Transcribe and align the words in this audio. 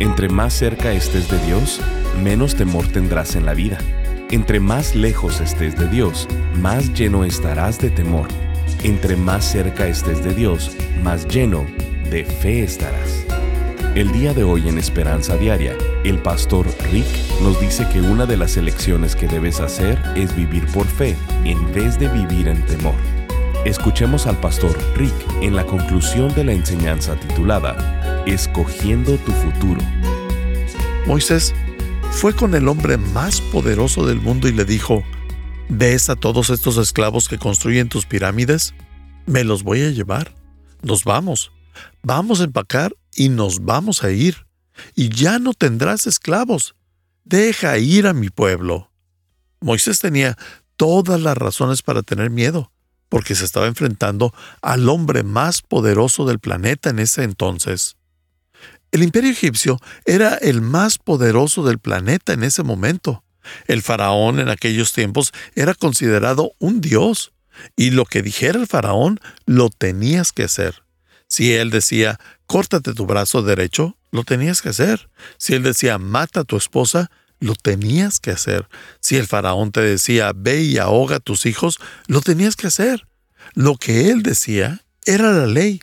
Entre 0.00 0.28
más 0.28 0.54
cerca 0.54 0.92
estés 0.92 1.28
de 1.28 1.38
Dios, 1.44 1.80
menos 2.22 2.54
temor 2.54 2.86
tendrás 2.86 3.34
en 3.34 3.44
la 3.44 3.54
vida. 3.54 3.78
Entre 4.30 4.60
más 4.60 4.94
lejos 4.94 5.40
estés 5.40 5.76
de 5.76 5.88
Dios, 5.88 6.28
más 6.54 6.94
lleno 6.94 7.24
estarás 7.24 7.80
de 7.80 7.90
temor. 7.90 8.28
Entre 8.84 9.16
más 9.16 9.44
cerca 9.44 9.88
estés 9.88 10.22
de 10.22 10.34
Dios, 10.34 10.76
más 11.02 11.26
lleno 11.26 11.66
de 12.10 12.24
fe 12.24 12.62
estarás. 12.62 13.24
El 13.96 14.12
día 14.12 14.32
de 14.34 14.44
hoy 14.44 14.68
en 14.68 14.78
Esperanza 14.78 15.36
Diaria, 15.36 15.76
el 16.04 16.18
pastor 16.18 16.66
Rick 16.92 17.06
nos 17.42 17.60
dice 17.60 17.84
que 17.92 18.00
una 18.00 18.24
de 18.24 18.36
las 18.36 18.56
elecciones 18.56 19.16
que 19.16 19.26
debes 19.26 19.58
hacer 19.58 20.00
es 20.14 20.36
vivir 20.36 20.64
por 20.66 20.86
fe 20.86 21.16
en 21.44 21.72
vez 21.72 21.98
de 21.98 22.06
vivir 22.06 22.46
en 22.46 22.64
temor. 22.66 23.17
Escuchemos 23.64 24.26
al 24.26 24.38
pastor 24.38 24.78
Rick 24.94 25.14
en 25.42 25.56
la 25.56 25.66
conclusión 25.66 26.32
de 26.34 26.44
la 26.44 26.52
enseñanza 26.52 27.18
titulada 27.18 28.22
Escogiendo 28.24 29.16
tu 29.18 29.32
futuro. 29.32 29.80
Moisés 31.06 31.52
fue 32.12 32.34
con 32.34 32.54
el 32.54 32.68
hombre 32.68 32.98
más 32.98 33.40
poderoso 33.40 34.06
del 34.06 34.20
mundo 34.20 34.48
y 34.48 34.52
le 34.52 34.64
dijo, 34.64 35.02
¿ves 35.68 36.08
a 36.08 36.14
todos 36.14 36.50
estos 36.50 36.76
esclavos 36.76 37.28
que 37.28 37.38
construyen 37.38 37.88
tus 37.88 38.06
pirámides? 38.06 38.74
Me 39.26 39.42
los 39.42 39.64
voy 39.64 39.82
a 39.82 39.90
llevar. 39.90 40.34
Nos 40.82 41.02
vamos. 41.02 41.50
Vamos 42.02 42.40
a 42.40 42.44
empacar 42.44 42.94
y 43.14 43.28
nos 43.28 43.64
vamos 43.64 44.04
a 44.04 44.10
ir. 44.12 44.46
Y 44.94 45.08
ya 45.08 45.40
no 45.40 45.52
tendrás 45.52 46.06
esclavos. 46.06 46.76
Deja 47.24 47.76
ir 47.78 48.06
a 48.06 48.12
mi 48.12 48.30
pueblo. 48.30 48.92
Moisés 49.60 49.98
tenía 49.98 50.36
todas 50.76 51.20
las 51.20 51.36
razones 51.36 51.82
para 51.82 52.02
tener 52.02 52.30
miedo, 52.30 52.70
porque 53.08 53.34
se 53.34 53.44
estaba 53.44 53.66
enfrentando 53.66 54.34
al 54.60 54.88
hombre 54.88 55.22
más 55.22 55.62
poderoso 55.62 56.26
del 56.26 56.38
planeta 56.38 56.90
en 56.90 56.98
ese 56.98 57.22
entonces. 57.22 57.96
El 58.90 59.02
imperio 59.02 59.30
egipcio 59.30 59.78
era 60.06 60.34
el 60.34 60.62
más 60.62 60.98
poderoso 60.98 61.64
del 61.64 61.78
planeta 61.78 62.32
en 62.32 62.42
ese 62.42 62.62
momento. 62.62 63.22
El 63.66 63.82
faraón 63.82 64.40
en 64.40 64.48
aquellos 64.48 64.92
tiempos 64.92 65.32
era 65.54 65.74
considerado 65.74 66.52
un 66.58 66.80
dios, 66.80 67.32
y 67.76 67.90
lo 67.90 68.04
que 68.04 68.22
dijera 68.22 68.58
el 68.58 68.66
faraón 68.66 69.20
lo 69.46 69.68
tenías 69.68 70.32
que 70.32 70.44
hacer. 70.44 70.82
Si 71.26 71.52
él 71.52 71.70
decía, 71.70 72.18
córtate 72.46 72.94
tu 72.94 73.04
brazo 73.04 73.42
derecho, 73.42 73.96
lo 74.10 74.24
tenías 74.24 74.62
que 74.62 74.70
hacer. 74.70 75.10
Si 75.36 75.54
él 75.54 75.62
decía, 75.62 75.98
mata 75.98 76.40
a 76.40 76.44
tu 76.44 76.56
esposa, 76.56 77.10
lo 77.40 77.54
tenías 77.54 78.20
que 78.20 78.30
hacer. 78.30 78.68
Si 79.00 79.16
el 79.16 79.26
faraón 79.26 79.72
te 79.72 79.80
decía, 79.80 80.32
ve 80.34 80.62
y 80.62 80.78
ahoga 80.78 81.16
a 81.16 81.20
tus 81.20 81.46
hijos, 81.46 81.78
lo 82.06 82.20
tenías 82.20 82.56
que 82.56 82.66
hacer. 82.66 83.06
Lo 83.54 83.76
que 83.76 84.10
él 84.10 84.22
decía 84.22 84.84
era 85.04 85.32
la 85.32 85.46
ley. 85.46 85.80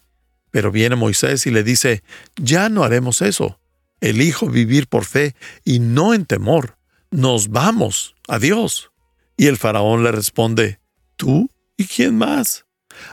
Pero 0.51 0.71
viene 0.71 0.95
Moisés 0.95 1.45
y 1.47 1.51
le 1.51 1.63
dice, 1.63 2.03
ya 2.35 2.69
no 2.69 2.83
haremos 2.83 3.21
eso. 3.21 3.59
Elijo 4.01 4.47
vivir 4.47 4.87
por 4.87 5.05
fe 5.05 5.35
y 5.63 5.79
no 5.79 6.13
en 6.13 6.25
temor. 6.25 6.77
Nos 7.11 7.49
vamos. 7.49 8.15
Adiós. 8.27 8.91
Y 9.37 9.47
el 9.47 9.57
faraón 9.57 10.03
le 10.03 10.11
responde, 10.11 10.79
¿tú? 11.15 11.49
¿Y 11.77 11.85
quién 11.85 12.17
más? 12.17 12.65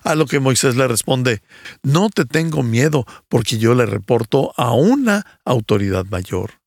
A 0.05 0.15
lo 0.15 0.27
que 0.27 0.39
Moisés 0.39 0.77
le 0.77 0.87
responde, 0.87 1.43
no 1.83 2.09
te 2.09 2.25
tengo 2.25 2.63
miedo 2.63 3.05
porque 3.29 3.59
yo 3.59 3.75
le 3.75 3.87
reporto 3.87 4.53
a 4.57 4.73
una 4.73 5.41
autoridad 5.45 6.05
mayor. 6.07 6.62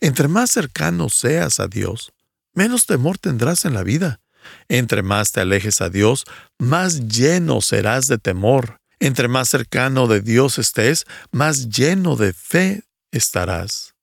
Entre 0.00 0.28
más 0.28 0.50
cercano 0.50 1.08
seas 1.08 1.60
a 1.60 1.68
Dios, 1.68 2.12
menos 2.54 2.86
temor 2.86 3.18
tendrás 3.18 3.64
en 3.64 3.74
la 3.74 3.82
vida. 3.82 4.20
Entre 4.68 5.02
más 5.02 5.32
te 5.32 5.40
alejes 5.40 5.80
a 5.80 5.90
Dios, 5.90 6.24
más 6.58 7.08
lleno 7.08 7.60
serás 7.60 8.06
de 8.06 8.18
temor. 8.18 8.78
Entre 9.00 9.28
más 9.28 9.48
cercano 9.48 10.06
de 10.06 10.20
Dios 10.20 10.58
estés, 10.58 11.04
más 11.32 11.68
lleno 11.68 12.16
de 12.16 12.32
fe 12.32 12.82
estarás. 13.10 13.94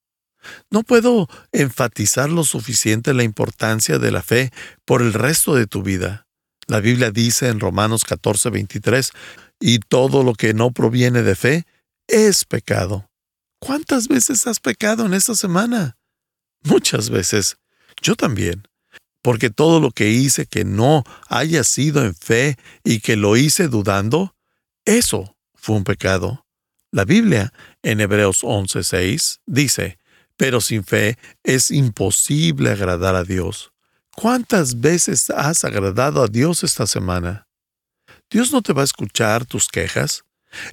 No 0.70 0.84
puedo 0.84 1.28
enfatizar 1.52 2.30
lo 2.30 2.44
suficiente 2.44 3.14
la 3.14 3.24
importancia 3.24 4.00
de 4.00 4.12
la 4.12 4.22
fe 4.22 4.52
por 4.86 5.02
el 5.02 5.14
resto 5.14 5.56
de 5.56 5.68
tu 5.68 5.84
vida. 5.84 6.28
La 6.68 6.80
Biblia 6.80 7.12
dice 7.12 7.50
en 7.50 7.60
Romanos 7.60 8.04
14, 8.04 8.50
23, 8.50 9.12
y 9.60 9.80
todo 9.80 10.24
lo 10.24 10.34
que 10.34 10.54
no 10.54 10.72
proviene 10.72 11.22
de 11.22 11.36
fe 11.36 11.66
es 12.08 12.46
pecado. 12.46 13.11
¿Cuántas 13.62 14.08
veces 14.08 14.48
has 14.48 14.60
pecado 14.60 15.06
en 15.06 15.14
esta 15.14 15.36
semana? 15.36 15.96
Muchas 16.64 17.12
veces. 17.12 17.58
Yo 18.02 18.16
también. 18.16 18.68
Porque 19.22 19.52
todo 19.52 19.80
lo 19.80 19.92
que 19.92 20.10
hice 20.10 20.48
que 20.48 20.66
no 20.66 21.04
haya 21.30 21.64
sido 21.64 22.04
en 22.04 22.16
fe 22.16 22.58
y 22.84 23.02
que 23.02 23.16
lo 23.16 23.38
hice 23.38 23.68
dudando, 23.68 24.36
eso 24.84 25.38
fue 25.54 25.76
un 25.76 25.84
pecado. 25.84 26.48
La 26.92 27.06
Biblia, 27.06 27.54
en 27.84 28.02
Hebreos 28.02 28.44
11:6, 28.44 29.42
dice, 29.46 30.00
pero 30.38 30.60
sin 30.60 30.84
fe 30.84 31.20
es 31.44 31.70
imposible 31.70 32.72
agradar 32.72 33.14
a 33.14 33.24
Dios. 33.24 33.72
¿Cuántas 34.16 34.82
veces 34.82 35.30
has 35.30 35.64
agradado 35.64 36.24
a 36.24 36.28
Dios 36.28 36.64
esta 36.64 36.88
semana? 36.88 37.48
Dios 38.28 38.52
no 38.52 38.64
te 38.64 38.74
va 38.74 38.82
a 38.82 38.86
escuchar 38.86 39.46
tus 39.46 39.68
quejas. 39.68 40.24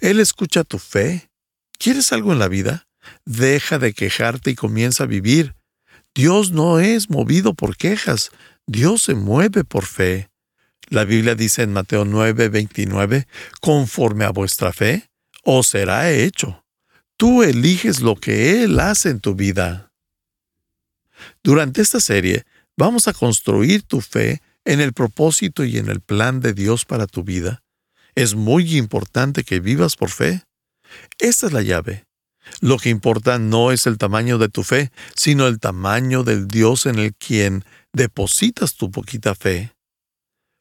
Él 0.00 0.20
escucha 0.20 0.64
tu 0.64 0.78
fe. 0.78 1.30
¿Quieres 1.78 2.12
algo 2.12 2.32
en 2.32 2.38
la 2.38 2.48
vida? 2.48 2.88
Deja 3.24 3.78
de 3.78 3.92
quejarte 3.92 4.50
y 4.50 4.54
comienza 4.54 5.04
a 5.04 5.06
vivir. 5.06 5.54
Dios 6.14 6.50
no 6.50 6.80
es 6.80 7.10
movido 7.10 7.54
por 7.54 7.76
quejas. 7.76 8.30
Dios 8.66 9.02
se 9.02 9.14
mueve 9.14 9.64
por 9.64 9.86
fe. 9.86 10.28
La 10.88 11.04
Biblia 11.04 11.34
dice 11.34 11.62
en 11.62 11.72
Mateo 11.72 12.04
9, 12.04 12.48
29, 12.48 13.26
conforme 13.60 14.24
a 14.24 14.30
vuestra 14.30 14.72
fe, 14.72 15.08
os 15.44 15.68
será 15.68 16.10
hecho. 16.10 16.64
Tú 17.16 17.42
eliges 17.42 18.00
lo 18.00 18.16
que 18.16 18.62
Él 18.62 18.80
hace 18.80 19.10
en 19.10 19.20
tu 19.20 19.34
vida. 19.34 19.92
Durante 21.42 21.82
esta 21.82 22.00
serie, 22.00 22.44
vamos 22.76 23.06
a 23.06 23.12
construir 23.12 23.82
tu 23.82 24.00
fe 24.00 24.40
en 24.64 24.80
el 24.80 24.92
propósito 24.92 25.64
y 25.64 25.78
en 25.78 25.88
el 25.88 26.00
plan 26.00 26.40
de 26.40 26.52
Dios 26.52 26.84
para 26.84 27.06
tu 27.06 27.22
vida. 27.22 27.62
Es 28.14 28.34
muy 28.34 28.76
importante 28.76 29.44
que 29.44 29.60
vivas 29.60 29.96
por 29.96 30.10
fe. 30.10 30.42
Esta 31.18 31.46
es 31.46 31.52
la 31.52 31.62
llave. 31.62 32.06
Lo 32.60 32.78
que 32.78 32.88
importa 32.88 33.38
no 33.38 33.72
es 33.72 33.86
el 33.86 33.98
tamaño 33.98 34.38
de 34.38 34.48
tu 34.48 34.62
fe, 34.62 34.90
sino 35.14 35.46
el 35.46 35.60
tamaño 35.60 36.24
del 36.24 36.48
Dios 36.48 36.86
en 36.86 36.98
el 36.98 37.14
quien 37.14 37.64
depositas 37.92 38.74
tu 38.74 38.90
poquita 38.90 39.34
fe. 39.34 39.74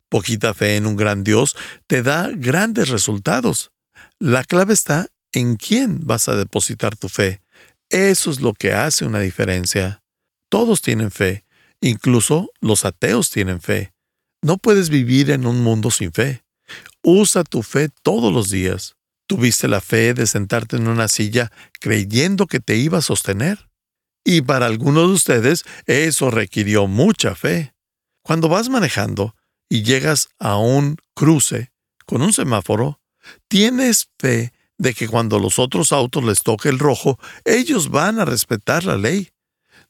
Poquita 0.10 0.54
fe 0.54 0.78
en 0.78 0.86
un 0.86 0.96
gran 0.96 1.24
Dios 1.24 1.56
te 1.88 2.02
da 2.02 2.30
grandes 2.34 2.90
resultados. 2.90 3.72
La 4.20 4.44
clave 4.44 4.74
está 4.74 5.08
en 5.34 5.56
quién 5.56 6.06
vas 6.06 6.30
a 6.30 6.36
depositar 6.36 6.96
tu 6.96 7.10
fe. 7.10 7.42
Eso 7.90 8.32
es 8.32 8.42
lo 8.42 8.54
que 8.54 8.74
hace 8.74 9.06
una 9.06 9.20
diferencia. 9.20 10.02
Todos 10.50 10.82
tienen 10.82 11.12
fe, 11.12 11.46
incluso 11.82 12.52
los 12.62 12.86
ateos 12.86 13.30
tienen 13.30 13.62
fe. 13.62 13.94
No 14.42 14.58
puedes 14.58 14.90
vivir 14.90 15.32
en 15.32 15.46
un 15.46 15.64
mundo 15.64 15.92
sin 15.92 16.12
fe. 16.12 16.44
Usa 17.02 17.44
tu 17.44 17.64
fe 17.64 17.90
todos 18.02 18.34
los 18.34 18.50
días. 18.50 18.97
¿Tuviste 19.28 19.68
la 19.68 19.82
fe 19.82 20.14
de 20.14 20.26
sentarte 20.26 20.78
en 20.78 20.88
una 20.88 21.08
silla 21.08 21.52
creyendo 21.80 22.48
que 22.48 22.60
te 22.60 22.78
iba 22.78 23.00
a 23.00 23.02
sostener? 23.02 23.70
Y 24.24 24.42
para 24.42 24.66
algunos 24.66 25.08
de 25.08 25.14
ustedes 25.14 25.64
eso 25.86 26.32
requirió 26.32 26.88
mucha 26.88 27.36
fe. 27.36 27.74
Cuando 28.24 28.50
vas 28.50 28.70
manejando, 28.70 29.36
y 29.70 29.84
llegas 29.84 30.30
a 30.40 30.58
un 30.58 30.98
cruce 31.14 31.72
con 32.06 32.22
un 32.22 32.34
semáforo, 32.34 33.02
tienes 33.48 34.10
fe 34.18 34.54
de 34.78 34.94
que 34.94 35.08
cuando 35.08 35.40
los 35.40 35.60
otros 35.60 35.92
autos 35.92 36.24
les 36.24 36.44
toque 36.44 36.70
el 36.70 36.80
rojo, 36.80 37.20
ellos 37.44 37.90
van 37.90 38.20
a 38.20 38.26
respetar 38.26 38.86
la 38.86 38.98
ley. 38.98 39.30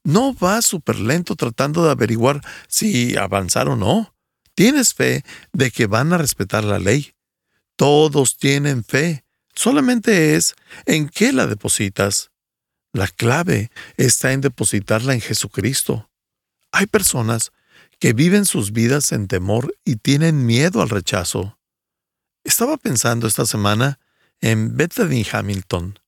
No 0.03 0.33
vas 0.33 0.65
súper 0.65 0.99
lento 0.99 1.35
tratando 1.35 1.83
de 1.83 1.91
averiguar 1.91 2.41
si 2.67 3.17
avanzar 3.17 3.67
o 3.67 3.75
no. 3.75 4.15
Tienes 4.55 4.93
fe 4.93 5.23
de 5.51 5.69
que 5.69 5.85
van 5.85 6.13
a 6.13 6.17
respetar 6.17 6.63
la 6.63 6.79
ley. 6.79 7.11
Todos 7.75 8.37
tienen 8.37 8.83
fe. 8.83 9.25
Solamente 9.57 10.35
es 10.35 10.55
en 10.85 11.09
qué 11.09 11.33
la 11.33 11.47
depositas. 11.47 12.31
La 12.93 13.07
clave 13.07 13.71
está 13.97 14.31
en 14.31 14.39
depositarla 14.39 15.13
en 15.13 15.19
Jesucristo. 15.21 16.09
Hay 16.71 16.85
personas 16.85 17.51
que 17.99 18.13
viven 18.13 18.45
sus 18.45 18.71
vidas 18.71 19.11
en 19.11 19.27
temor 19.27 19.75
y 19.83 19.97
tienen 19.97 20.45
miedo 20.45 20.81
al 20.81 20.89
rechazo. 20.89 21.59
Estaba 22.45 22.77
pensando 22.77 23.27
esta 23.27 23.45
semana 23.45 23.99
en 24.39 24.77
Bethany 24.77 25.25
Hamilton, 25.29 25.99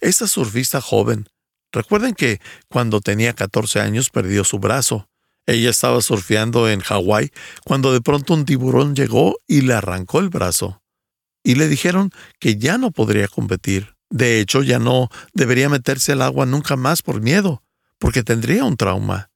esa 0.00 0.26
surfista 0.26 0.80
joven, 0.82 1.28
Recuerden 1.72 2.14
que 2.14 2.40
cuando 2.68 3.00
tenía 3.00 3.34
14 3.34 3.80
años 3.80 4.10
perdió 4.10 4.44
su 4.44 4.58
brazo. 4.58 5.08
Ella 5.46 5.70
estaba 5.70 6.00
surfeando 6.00 6.68
en 6.68 6.80
Hawái 6.80 7.30
cuando 7.64 7.92
de 7.92 8.00
pronto 8.00 8.34
un 8.34 8.44
tiburón 8.44 8.94
llegó 8.94 9.38
y 9.46 9.62
le 9.62 9.74
arrancó 9.74 10.20
el 10.20 10.28
brazo. 10.28 10.82
Y 11.42 11.54
le 11.54 11.68
dijeron 11.68 12.10
que 12.38 12.56
ya 12.56 12.78
no 12.78 12.90
podría 12.90 13.28
competir. 13.28 13.94
De 14.10 14.40
hecho, 14.40 14.62
ya 14.62 14.78
no 14.78 15.08
debería 15.34 15.68
meterse 15.68 16.12
al 16.12 16.22
agua 16.22 16.46
nunca 16.46 16.76
más 16.76 17.02
por 17.02 17.20
miedo, 17.20 17.62
porque 17.98 18.22
tendría 18.22 18.64
un 18.64 18.76
trauma. 18.76 19.30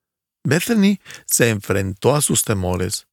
Bethany 0.45 0.99
se 1.27 1.51
enfrentó 1.51 2.17
a 2.17 2.21
sus 2.21 2.43
temores. 2.43 3.07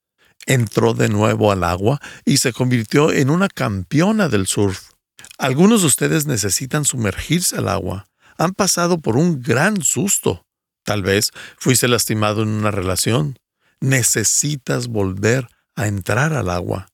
Entró 0.45 0.93
de 0.93 1.09
nuevo 1.09 1.51
al 1.51 1.63
agua 1.63 1.99
y 2.25 2.37
se 2.37 2.53
convirtió 2.53 3.11
en 3.11 3.29
una 3.29 3.49
campeona 3.49 4.29
del 4.29 4.47
surf. 4.47 4.91
Algunos 5.37 5.81
de 5.81 5.87
ustedes 5.87 6.25
necesitan 6.25 6.85
sumergirse 6.85 7.57
al 7.57 7.67
agua. 7.67 8.07
Han 8.37 8.53
pasado 8.53 8.99
por 8.99 9.17
un 9.17 9.41
gran 9.41 9.81
susto. 9.81 10.45
Tal 10.83 11.03
vez 11.03 11.31
fuiste 11.57 11.87
lastimado 11.87 12.41
en 12.41 12.49
una 12.49 12.71
relación. 12.71 13.37
Necesitas 13.79 14.87
volver 14.87 15.47
a 15.75 15.87
entrar 15.87 16.33
al 16.33 16.49
agua. 16.49 16.88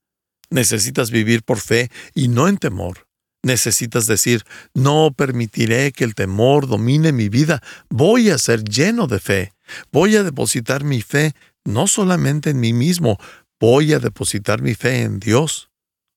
Necesitas 0.55 1.11
vivir 1.11 1.43
por 1.43 1.59
fe 1.59 1.91
y 2.13 2.29
no 2.29 2.47
en 2.47 2.55
temor. 2.55 3.09
Necesitas 3.43 4.07
decir, 4.07 4.45
no 4.73 5.11
permitiré 5.11 5.91
que 5.91 6.05
el 6.05 6.15
temor 6.15 6.65
domine 6.65 7.11
mi 7.11 7.27
vida. 7.27 7.61
Voy 7.89 8.29
a 8.29 8.37
ser 8.37 8.63
lleno 8.63 9.07
de 9.07 9.19
fe. 9.19 9.53
Voy 9.91 10.15
a 10.15 10.23
depositar 10.23 10.85
mi 10.85 11.01
fe 11.01 11.33
no 11.65 11.87
solamente 11.87 12.51
en 12.51 12.61
mí 12.61 12.71
mismo, 12.71 13.19
voy 13.59 13.91
a 13.91 13.99
depositar 13.99 14.61
mi 14.61 14.75
fe 14.75 15.01
en 15.01 15.19
Dios. 15.19 15.71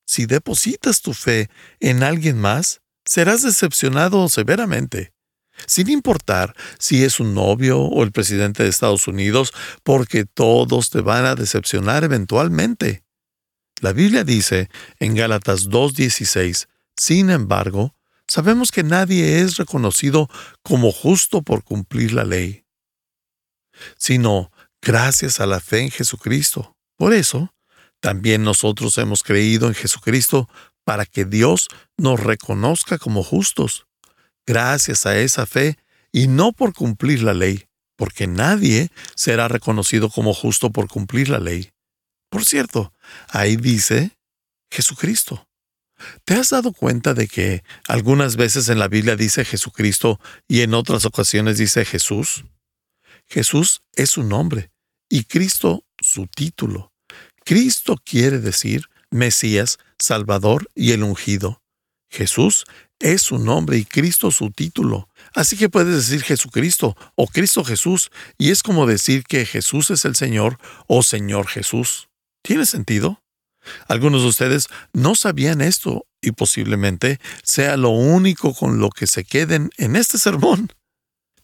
Si 0.06 0.26
depositas 0.26 1.02
tu 1.02 1.14
fe 1.14 1.50
en 1.80 2.04
alguien 2.04 2.38
más, 2.38 2.80
serás 3.04 3.42
decepcionado 3.42 4.28
severamente 4.28 5.12
sin 5.66 5.88
importar 5.88 6.54
si 6.78 7.02
es 7.02 7.18
un 7.18 7.34
novio 7.34 7.80
o 7.80 8.04
el 8.04 8.12
presidente 8.12 8.62
de 8.62 8.68
Estados 8.68 9.08
Unidos, 9.08 9.52
porque 9.82 10.24
todos 10.24 10.88
te 10.90 11.00
van 11.00 11.26
a 11.26 11.34
decepcionar 11.34 12.04
eventualmente. 12.04 13.02
La 13.80 13.92
Biblia 13.92 14.24
dice 14.24 14.68
en 14.98 15.14
Gálatas 15.14 15.68
2.16, 15.68 16.68
sin 16.96 17.30
embargo, 17.30 17.94
sabemos 18.26 18.72
que 18.72 18.82
nadie 18.82 19.40
es 19.40 19.56
reconocido 19.56 20.28
como 20.62 20.90
justo 20.90 21.42
por 21.42 21.62
cumplir 21.62 22.12
la 22.12 22.24
ley, 22.24 22.64
sino 23.96 24.50
gracias 24.82 25.38
a 25.38 25.46
la 25.46 25.60
fe 25.60 25.80
en 25.82 25.90
Jesucristo. 25.90 26.76
Por 26.96 27.12
eso, 27.12 27.54
también 28.00 28.42
nosotros 28.42 28.98
hemos 28.98 29.22
creído 29.22 29.68
en 29.68 29.74
Jesucristo 29.74 30.48
para 30.84 31.06
que 31.06 31.24
Dios 31.24 31.68
nos 31.96 32.18
reconozca 32.18 32.98
como 32.98 33.22
justos 33.22 33.86
gracias 34.46 35.04
a 35.06 35.18
esa 35.18 35.46
fe 35.46 35.78
y 36.10 36.26
no 36.26 36.52
por 36.52 36.72
cumplir 36.72 37.22
la 37.22 37.34
ley, 37.34 37.66
porque 37.96 38.26
nadie 38.26 38.90
será 39.14 39.46
reconocido 39.46 40.08
como 40.08 40.32
justo 40.32 40.70
por 40.70 40.88
cumplir 40.88 41.28
la 41.28 41.38
ley. 41.38 41.70
Por 42.30 42.44
cierto, 42.44 42.92
ahí 43.28 43.56
dice 43.56 44.16
Jesucristo. 44.70 45.48
¿Te 46.24 46.34
has 46.34 46.50
dado 46.50 46.72
cuenta 46.72 47.14
de 47.14 47.26
que 47.26 47.64
algunas 47.86 48.36
veces 48.36 48.68
en 48.68 48.78
la 48.78 48.88
Biblia 48.88 49.16
dice 49.16 49.44
Jesucristo 49.44 50.20
y 50.46 50.60
en 50.60 50.74
otras 50.74 51.04
ocasiones 51.04 51.58
dice 51.58 51.84
Jesús? 51.84 52.44
Jesús 53.26 53.82
es 53.94 54.10
su 54.10 54.22
nombre 54.22 54.70
y 55.08 55.24
Cristo 55.24 55.84
su 56.00 56.26
título. 56.26 56.92
Cristo 57.44 57.96
quiere 58.04 58.38
decir 58.38 58.84
Mesías, 59.10 59.78
Salvador 59.98 60.68
y 60.74 60.92
el 60.92 61.02
ungido. 61.02 61.62
Jesús 62.10 62.64
es 62.98 63.22
su 63.22 63.38
nombre 63.38 63.78
y 63.78 63.84
Cristo 63.84 64.30
su 64.30 64.50
título. 64.50 65.08
Así 65.34 65.56
que 65.56 65.68
puedes 65.68 65.94
decir 65.94 66.22
Jesucristo 66.22 66.96
o 67.14 67.26
Cristo 67.26 67.64
Jesús, 67.64 68.10
y 68.38 68.50
es 68.50 68.62
como 68.62 68.86
decir 68.86 69.24
que 69.24 69.46
Jesús 69.46 69.90
es 69.90 70.04
el 70.04 70.16
Señor 70.16 70.58
o 70.86 71.02
Señor 71.02 71.46
Jesús. 71.46 72.07
¿Tiene 72.42 72.66
sentido? 72.66 73.22
Algunos 73.86 74.22
de 74.22 74.28
ustedes 74.28 74.68
no 74.92 75.14
sabían 75.14 75.60
esto 75.60 76.06
y 76.20 76.32
posiblemente 76.32 77.20
sea 77.42 77.76
lo 77.76 77.90
único 77.90 78.54
con 78.54 78.78
lo 78.78 78.90
que 78.90 79.06
se 79.06 79.24
queden 79.24 79.70
en 79.76 79.96
este 79.96 80.18
sermón. 80.18 80.72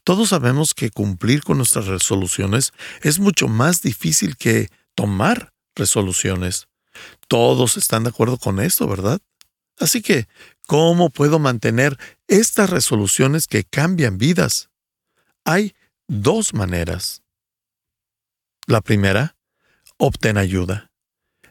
Todos 0.04 0.30
sabemos 0.30 0.74
que 0.74 0.90
cumplir 0.90 1.42
con 1.42 1.56
nuestras 1.56 1.86
resoluciones 1.86 2.72
es 3.02 3.18
mucho 3.18 3.48
más 3.48 3.82
difícil 3.82 4.36
que 4.36 4.68
tomar 4.94 5.52
resoluciones. 5.74 6.68
Todos 7.26 7.76
están 7.76 8.04
de 8.04 8.10
acuerdo 8.10 8.38
con 8.38 8.60
esto, 8.60 8.86
¿verdad? 8.86 9.20
Así 9.78 10.02
que, 10.02 10.28
¿cómo 10.66 11.10
puedo 11.10 11.38
mantener 11.38 11.98
estas 12.28 12.70
resoluciones 12.70 13.46
que 13.46 13.64
cambian 13.64 14.18
vidas? 14.18 14.68
Hay 15.44 15.74
dos 16.06 16.54
maneras. 16.54 17.22
La 18.66 18.80
primera, 18.80 19.36
obtén 19.98 20.38
ayuda. 20.38 20.90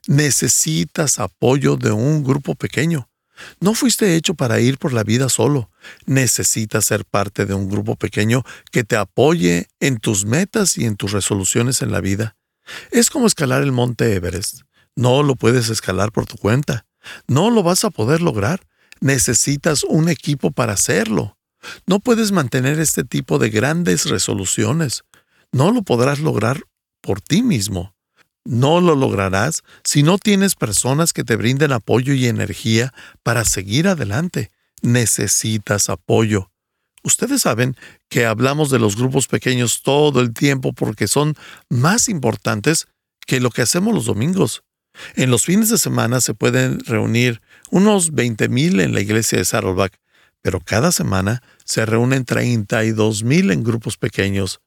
Necesitas 0.08 1.20
apoyo 1.20 1.78
de 1.78 1.92
un 1.92 2.24
grupo 2.24 2.56
pequeño. 2.56 3.10
No 3.60 3.74
fuiste 3.74 4.16
hecho 4.16 4.36
para 4.36 4.60
ir 4.60 4.78
por 4.78 4.94
la 4.94 5.04
vida 5.04 5.30
solo. 5.30 5.72
Necesitas 6.06 6.86
ser 6.86 7.06
parte 7.06 7.46
de 7.46 7.54
un 7.54 7.70
grupo 7.70 7.96
pequeño 7.96 8.44
que 8.72 8.84
te 8.84 8.96
apoye 8.96 9.68
en 9.80 9.98
tus 9.98 10.26
metas 10.26 10.78
y 10.78 10.86
en 10.86 10.98
tus 10.98 11.12
resoluciones 11.12 11.82
en 11.82 11.92
la 11.92 12.02
vida. 12.02 12.36
Es 12.92 13.10
como 13.10 13.28
escalar 13.28 13.64
el 13.64 13.72
monte 13.72 14.14
Everest. 14.14 14.62
No 14.96 15.24
lo 15.24 15.36
puedes 15.36 15.70
escalar 15.70 16.12
por 16.12 16.26
tu 16.26 16.38
cuenta. 16.38 16.86
No 17.28 17.50
lo 17.50 17.64
vas 17.64 17.84
a 17.84 17.90
poder 17.90 18.22
lograr. 18.22 18.62
Necesitas 19.00 19.84
un 19.84 20.10
equipo 20.10 20.52
para 20.52 20.74
hacerlo. 20.74 21.38
No 21.88 22.00
puedes 22.00 22.32
mantener 22.32 22.80
este 22.80 23.04
tipo 23.04 23.40
de 23.40 23.50
grandes 23.50 24.06
resoluciones. 24.06 25.04
No 25.52 25.72
lo 25.72 25.82
podrás 25.84 26.20
lograr 26.20 26.64
por 27.02 27.22
ti 27.22 27.42
mismo. 27.42 27.93
No 28.46 28.82
lo 28.82 28.96
lograrás 28.96 29.64
si 29.84 30.04
no 30.04 30.18
tienes 30.18 30.56
personas 30.56 31.14
que 31.14 31.24
te 31.24 31.36
brinden 31.36 31.72
apoyo 31.72 32.14
y 32.14 32.28
energía 32.28 32.94
para 33.24 33.46
seguir 33.46 33.88
adelante. 33.88 34.52
Necesitas 34.82 35.90
apoyo. 35.90 36.52
Ustedes 37.04 37.42
saben 37.42 37.76
que 38.10 38.26
hablamos 38.26 38.70
de 38.70 38.80
los 38.80 38.96
grupos 38.96 39.28
pequeños 39.28 39.82
todo 39.82 40.22
el 40.22 40.34
tiempo 40.34 40.74
porque 40.74 41.08
son 41.08 41.36
más 41.70 42.10
importantes 42.10 42.88
que 43.26 43.40
lo 43.40 43.50
que 43.50 43.62
hacemos 43.62 43.94
los 43.94 44.06
domingos. 44.06 44.64
En 45.16 45.32
los 45.32 45.44
fines 45.44 45.70
de 45.70 45.78
semana 45.78 46.22
se 46.22 46.34
pueden 46.34 46.80
reunir 46.82 47.42
unos 47.72 48.14
20.000 48.14 48.82
en 48.82 48.94
la 48.94 49.02
iglesia 49.02 49.38
de 49.38 49.46
Saddleback, 49.46 50.00
pero 50.42 50.60
cada 50.60 50.92
semana 50.92 51.42
se 51.66 51.86
reúnen 51.86 52.26
32.000 52.26 53.52
en 53.52 53.64
grupos 53.64 53.98
pequeños. 53.98 54.62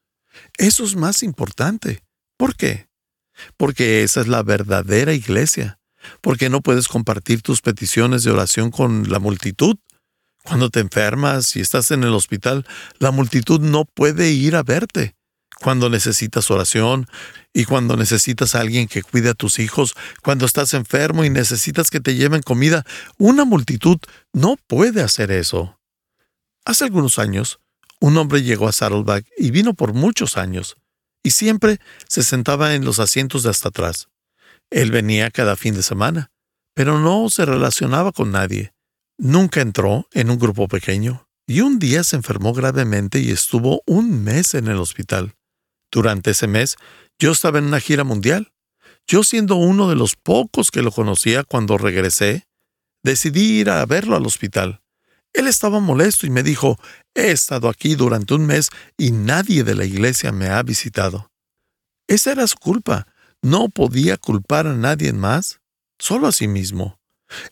Eso 0.58 0.84
es 0.84 0.96
más 0.96 1.22
importante. 1.22 2.02
¿Por 2.36 2.56
qué? 2.56 2.85
Porque 3.56 4.02
esa 4.02 4.20
es 4.20 4.28
la 4.28 4.42
verdadera 4.42 5.12
iglesia. 5.12 5.78
Porque 6.20 6.48
no 6.48 6.60
puedes 6.60 6.88
compartir 6.88 7.42
tus 7.42 7.62
peticiones 7.62 8.22
de 8.22 8.30
oración 8.30 8.70
con 8.70 9.10
la 9.10 9.18
multitud. 9.18 9.76
Cuando 10.44 10.70
te 10.70 10.80
enfermas 10.80 11.56
y 11.56 11.60
estás 11.60 11.90
en 11.90 12.04
el 12.04 12.14
hospital, 12.14 12.64
la 12.98 13.10
multitud 13.10 13.60
no 13.60 13.84
puede 13.84 14.30
ir 14.30 14.54
a 14.54 14.62
verte 14.62 15.16
cuando 15.60 15.88
necesitas 15.88 16.50
oración 16.50 17.08
y 17.52 17.64
cuando 17.64 17.96
necesitas 17.96 18.54
a 18.54 18.60
alguien 18.60 18.88
que 18.88 19.02
cuide 19.02 19.30
a 19.30 19.34
tus 19.34 19.58
hijos, 19.58 19.94
cuando 20.22 20.44
estás 20.44 20.74
enfermo 20.74 21.24
y 21.24 21.30
necesitas 21.30 21.90
que 21.90 22.00
te 22.00 22.14
lleven 22.14 22.42
comida, 22.42 22.84
una 23.18 23.44
multitud 23.44 23.98
no 24.32 24.56
puede 24.66 25.02
hacer 25.02 25.30
eso. 25.30 25.80
Hace 26.64 26.84
algunos 26.84 27.18
años, 27.18 27.60
un 28.00 28.16
hombre 28.18 28.42
llegó 28.42 28.68
a 28.68 28.72
Saddleback 28.72 29.26
y 29.38 29.50
vino 29.50 29.74
por 29.74 29.94
muchos 29.94 30.36
años, 30.36 30.76
y 31.26 31.32
siempre 31.32 31.80
se 32.08 32.22
sentaba 32.22 32.76
en 32.76 32.84
los 32.84 33.00
asientos 33.00 33.42
de 33.42 33.50
hasta 33.50 33.70
atrás. 33.70 34.06
Él 34.70 34.92
venía 34.92 35.32
cada 35.32 35.56
fin 35.56 35.74
de 35.74 35.82
semana, 35.82 36.30
pero 36.72 37.00
no 37.00 37.28
se 37.30 37.44
relacionaba 37.44 38.12
con 38.12 38.30
nadie. 38.30 38.74
Nunca 39.18 39.60
entró 39.60 40.06
en 40.12 40.30
un 40.30 40.38
grupo 40.38 40.68
pequeño, 40.68 41.26
y 41.48 41.62
un 41.62 41.80
día 41.80 42.04
se 42.04 42.14
enfermó 42.14 42.52
gravemente 42.52 43.18
y 43.18 43.32
estuvo 43.32 43.82
un 43.86 44.22
mes 44.22 44.54
en 44.54 44.68
el 44.68 44.76
hospital. 44.76 45.34
Durante 45.90 46.30
ese 46.30 46.46
mes, 46.46 46.76
yo 47.18 47.32
estaba 47.32 47.58
en 47.58 47.64
una 47.64 47.80
gira 47.80 48.04
mundial. 48.04 48.52
Yo 49.08 49.24
siendo 49.24 49.56
uno 49.56 49.88
de 49.88 49.96
los 49.96 50.14
pocos 50.14 50.70
que 50.70 50.82
lo 50.82 50.92
conocía 50.92 51.42
cuando 51.42 51.76
regresé, 51.76 52.46
decidí 53.02 53.58
ir 53.58 53.70
a 53.70 53.84
verlo 53.84 54.14
al 54.14 54.26
hospital. 54.26 54.80
Él 55.36 55.48
estaba 55.48 55.80
molesto 55.80 56.26
y 56.26 56.30
me 56.30 56.42
dijo, 56.42 56.80
he 57.14 57.30
estado 57.30 57.68
aquí 57.68 57.94
durante 57.94 58.32
un 58.32 58.46
mes 58.46 58.70
y 58.96 59.10
nadie 59.10 59.64
de 59.64 59.74
la 59.74 59.84
iglesia 59.84 60.32
me 60.32 60.48
ha 60.48 60.62
visitado. 60.62 61.30
Esa 62.08 62.32
era 62.32 62.46
su 62.46 62.56
culpa. 62.56 63.06
No 63.42 63.68
podía 63.68 64.16
culpar 64.16 64.66
a 64.66 64.72
nadie 64.72 65.12
más, 65.12 65.60
solo 65.98 66.26
a 66.26 66.32
sí 66.32 66.48
mismo. 66.48 66.98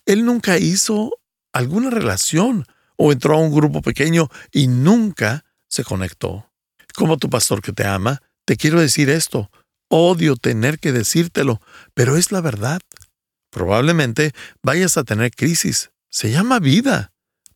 Él 0.07 0.25
nunca 0.25 0.57
hizo 0.57 1.19
alguna 1.53 1.91
relación 1.91 2.65
o 2.97 3.13
entró 3.13 3.35
a 3.35 3.41
un 3.41 3.55
grupo 3.55 3.83
pequeño 3.83 4.31
y 4.51 4.67
nunca 4.67 5.45
se 5.69 5.85
conectó. 5.85 6.51
Como 6.95 7.19
tu 7.19 7.29
pastor 7.29 7.61
que 7.61 7.73
te 7.73 7.85
ama, 7.85 8.23
te 8.47 8.57
quiero 8.57 8.81
decir 8.81 9.11
esto. 9.11 9.51
Odio 9.91 10.37
tener 10.37 10.79
que 10.79 10.93
decírtelo, 10.93 11.61
pero 11.93 12.17
es 12.17 12.33
la 12.33 12.41
verdad. 12.41 12.81
Probablemente 13.51 14.33
vayas 14.63 14.97
a 14.97 15.05
tener 15.05 15.33
crisis. 15.33 15.91
Se 16.09 16.31
llama 16.31 16.61
vida. 16.61 17.13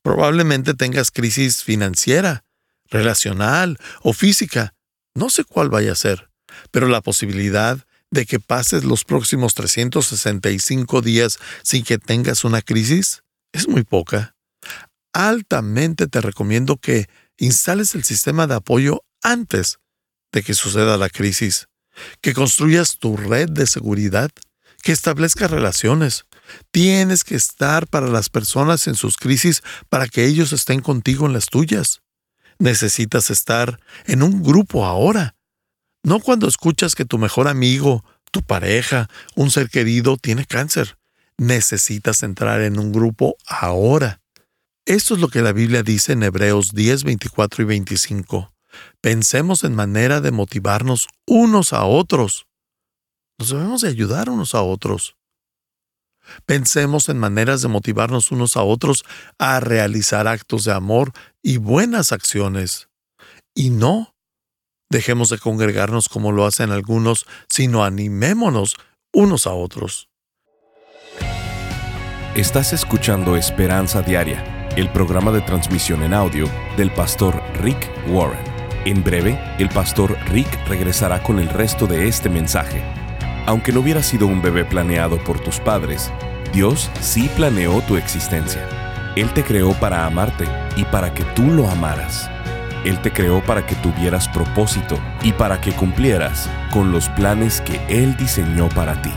Probablemente 0.09 0.73
tengas 0.73 1.11
crisis 1.11 1.63
financiera. 1.63 2.43
relacional 2.91 3.77
o 4.01 4.15
física. 4.15 4.73
No 5.15 5.29
sé 5.29 5.45
cuál 5.45 5.69
vaya 5.69 5.93
a 5.93 5.95
ser, 5.95 6.31
pero 6.71 6.89
la 6.89 7.03
posibilidad 7.03 7.87
de 8.11 8.25
que 8.25 8.41
pases 8.41 8.85
los 8.85 9.05
próximos 9.05 9.53
365 9.53 11.03
días 11.03 11.39
sin 11.63 11.85
que 11.85 11.99
tengas 11.99 12.45
una 12.45 12.63
crisis 12.63 13.23
es 13.53 13.69
muy 13.69 13.85
poca. 13.85 14.35
Altamente 15.13 16.07
te 16.07 16.23
recomiendo 16.23 16.79
que 16.79 17.11
instales 17.37 17.95
el 17.95 18.05
sistema 18.05 18.47
de 18.47 18.55
apoyo 18.55 19.05
antes 19.23 19.79
de 20.33 20.43
que 20.43 20.55
suceda 20.55 20.97
la 20.97 21.11
crisis, 21.11 21.69
que 22.23 22.33
construyas 22.33 22.97
tu 22.97 23.19
red 23.19 23.51
de 23.51 23.67
seguridad, 23.67 24.31
que 24.83 24.93
establezcas 24.93 25.51
relaciones. 25.51 26.25
Tienes 26.71 27.25
que 27.25 27.35
estar 27.35 27.87
para 27.87 28.09
las 28.09 28.29
personas 28.29 28.87
en 28.87 28.95
sus 28.95 29.17
crisis 29.17 29.63
para 29.89 30.09
que 30.09 30.25
ellos 30.25 30.53
estén 30.53 30.81
contigo 30.81 31.27
en 31.27 31.33
las 31.33 31.47
tuyas. 31.47 32.03
Necesitas 32.59 33.31
estar 33.31 33.81
en 34.07 34.23
un 34.23 34.43
grupo 34.43 34.85
ahora, 34.85 35.37
no 36.09 36.21
cuando 36.21 36.49
escuchas 36.49 36.95
que 36.95 37.05
tu 37.05 37.19
mejor 37.19 37.49
amigo, 37.49 38.03
tu 38.31 38.43
pareja, 38.43 39.11
un 39.35 39.51
ser 39.51 39.69
querido 39.69 40.17
tiene 40.17 40.47
cáncer. 40.47 40.97
Necesitas 41.37 42.23
entrar 42.23 42.63
en 42.63 42.79
un 42.79 42.93
grupo 42.93 43.37
ahora. 43.47 44.23
Esto 44.87 45.15
es 45.15 45.21
lo 45.21 45.29
que 45.29 45.43
la 45.43 45.53
Biblia 45.53 45.83
dice 45.83 46.13
en 46.13 46.23
Hebreos 46.23 46.73
10, 46.73 47.05
24 47.05 47.63
y 47.63 47.67
25. 47.67 48.55
Pensemos 49.03 49.65
en 49.65 49.75
manera 49.75 50.23
de 50.23 50.31
motivarnos 50.31 51.09
unos 51.27 51.75
a 51.75 51.85
otros. 51.85 52.47
Nos 53.39 53.51
debemos 53.51 53.83
de 53.83 53.89
ayudar 53.89 54.31
unos 54.31 54.55
a 54.55 54.63
otros. 54.63 55.18
Pensemos 56.47 57.09
en 57.09 57.19
maneras 57.19 57.63
de 57.63 57.69
motivarnos 57.69 58.31
unos 58.31 58.57
a 58.57 58.63
otros 58.63 59.05
a 59.39 59.61
realizar 59.61 60.27
actos 60.27 60.65
de 60.65 60.73
amor 60.73 61.13
y 61.43 61.57
buenas 61.57 62.13
acciones. 62.13 62.89
Y 63.55 63.71
no 63.71 64.15
dejemos 64.91 65.29
de 65.29 65.39
congregarnos 65.39 66.09
como 66.09 66.33
lo 66.33 66.47
hacen 66.47 66.71
algunos, 66.71 67.27
sino 67.49 67.85
animémonos 67.85 68.77
unos 69.13 69.47
a 69.47 69.53
otros. 69.53 70.09
Estás 72.35 72.73
escuchando 72.73 73.37
Esperanza 73.37 74.01
Diaria, 74.03 74.69
el 74.77 74.91
programa 74.91 75.33
de 75.33 75.41
transmisión 75.41 76.03
en 76.03 76.15
audio 76.15 76.49
del 76.77 76.91
pastor 76.93 77.43
Rick 77.61 77.91
Warren. 78.09 78.45
En 78.85 79.03
breve, 79.03 79.39
el 79.59 79.69
pastor 79.69 80.17
Rick 80.31 80.49
regresará 80.69 81.23
con 81.23 81.39
el 81.41 81.49
resto 81.49 81.87
de 81.87 82.07
este 82.07 82.29
mensaje. 82.29 83.08
Aunque 83.49 83.73
no 83.73 83.81
hubiera 83.81 84.03
sido 84.03 84.27
un 84.27 84.43
bebé 84.43 84.67
planeado 84.67 85.17
por 85.25 85.41
tus 85.41 85.59
padres, 85.59 86.13
Dios 86.53 86.91
sí 87.01 87.31
planeó 87.35 87.81
tu 87.81 87.97
existencia. 87.97 88.63
Él 89.17 89.33
te 89.33 89.43
creó 89.43 89.73
para 89.73 90.05
amarte 90.05 90.45
y 90.77 90.85
para 90.85 91.15
que 91.15 91.25
tú 91.35 91.45
lo 91.45 91.67
amaras. 91.67 92.31
Él 92.85 93.01
te 93.01 93.11
creó 93.11 93.43
para 93.43 93.65
que 93.65 93.75
tuvieras 93.77 94.29
propósito 94.29 94.99
y 95.23 95.33
para 95.33 95.63
que 95.63 95.73
cumplieras 95.73 96.47
con 96.71 96.93
los 96.93 97.09
planes 97.09 97.63
que 97.63 97.81
Él 97.89 98.19
diseñó 98.19 98.69
para 98.69 99.01
ti. 99.01 99.13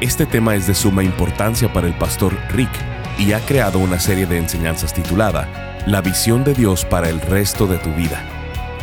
Este 0.00 0.26
tema 0.26 0.54
es 0.54 0.68
de 0.68 0.74
suma 0.74 1.02
importancia 1.02 1.72
para 1.72 1.88
el 1.88 1.94
pastor 1.94 2.38
Rick 2.50 2.70
y 3.18 3.32
ha 3.32 3.40
creado 3.40 3.80
una 3.80 3.98
serie 3.98 4.26
de 4.26 4.38
enseñanzas 4.38 4.94
titulada 4.94 5.82
La 5.86 6.02
visión 6.02 6.44
de 6.44 6.54
Dios 6.54 6.84
para 6.84 7.08
el 7.08 7.20
resto 7.20 7.66
de 7.66 7.78
tu 7.78 7.92
vida. 7.94 8.22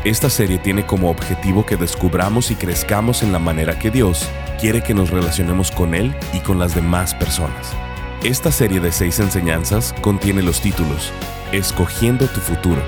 Esta 0.03 0.29
serie 0.29 0.57
tiene 0.57 0.85
como 0.85 1.09
objetivo 1.09 1.65
que 1.65 1.77
descubramos 1.77 2.51
y 2.51 2.55
crezcamos 2.55 3.23
en 3.23 3.31
la 3.31 3.39
manera 3.39 3.79
que 3.79 3.91
Dios 3.91 4.29
quiere 4.59 4.81
que 4.81 4.93
nos 4.93 5.09
relacionemos 5.09 5.71
con 5.71 5.95
Él 5.95 6.13
y 6.33 6.39
con 6.39 6.59
las 6.59 6.75
demás 6.75 7.15
personas. 7.15 7.73
Esta 8.23 8.51
serie 8.51 8.79
de 8.79 8.91
seis 8.91 9.19
enseñanzas 9.19 9.93
contiene 10.01 10.41
los 10.41 10.59
títulos 10.59 11.13
Escogiendo 11.51 12.27
tu 12.27 12.41
futuro, 12.41 12.81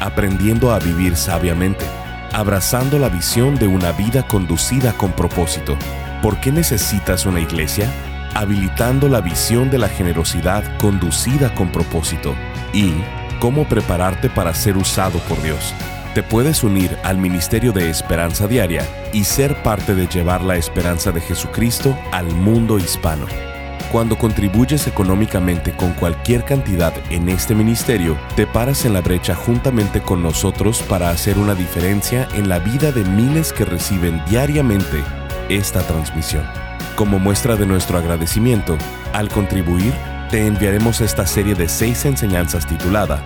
Aprendiendo 0.00 0.72
a 0.72 0.78
vivir 0.78 1.16
sabiamente, 1.16 1.84
abrazando 2.32 2.98
la 2.98 3.08
visión 3.08 3.56
de 3.56 3.66
una 3.66 3.90
vida 3.92 4.26
conducida 4.28 4.92
con 4.92 5.12
propósito. 5.12 5.76
¿Por 6.22 6.40
qué 6.40 6.52
necesitas 6.52 7.26
una 7.26 7.40
iglesia? 7.40 7.90
Habilitando 8.34 9.08
la 9.08 9.20
visión 9.20 9.70
de 9.70 9.78
la 9.78 9.88
generosidad 9.88 10.78
conducida 10.78 11.52
con 11.54 11.72
propósito. 11.72 12.34
Y 12.72 12.92
cómo 13.40 13.64
prepararte 13.64 14.30
para 14.30 14.54
ser 14.54 14.76
usado 14.76 15.18
por 15.20 15.42
Dios. 15.42 15.74
Te 16.14 16.22
puedes 16.22 16.64
unir 16.64 16.96
al 17.04 17.18
Ministerio 17.18 17.72
de 17.72 17.90
Esperanza 17.90 18.48
Diaria 18.48 18.84
y 19.12 19.24
ser 19.24 19.62
parte 19.62 19.94
de 19.94 20.06
llevar 20.06 20.42
la 20.42 20.56
esperanza 20.56 21.12
de 21.12 21.20
Jesucristo 21.20 21.96
al 22.12 22.26
mundo 22.26 22.78
hispano. 22.78 23.26
Cuando 23.92 24.18
contribuyes 24.18 24.86
económicamente 24.86 25.72
con 25.72 25.92
cualquier 25.92 26.44
cantidad 26.44 26.92
en 27.10 27.28
este 27.28 27.54
ministerio, 27.54 28.18
te 28.36 28.46
paras 28.46 28.84
en 28.84 28.94
la 28.94 29.00
brecha 29.00 29.34
juntamente 29.34 30.00
con 30.00 30.22
nosotros 30.22 30.82
para 30.82 31.10
hacer 31.10 31.38
una 31.38 31.54
diferencia 31.54 32.26
en 32.34 32.48
la 32.48 32.58
vida 32.58 32.90
de 32.90 33.04
miles 33.04 33.52
que 33.52 33.64
reciben 33.64 34.22
diariamente 34.28 35.02
esta 35.48 35.80
transmisión. 35.82 36.44
Como 36.96 37.18
muestra 37.18 37.56
de 37.56 37.66
nuestro 37.66 37.98
agradecimiento, 37.98 38.76
al 39.12 39.28
contribuir, 39.28 39.92
te 40.30 40.46
enviaremos 40.46 41.00
esta 41.00 41.26
serie 41.26 41.54
de 41.54 41.68
seis 41.68 42.04
enseñanzas 42.04 42.66
titulada 42.66 43.22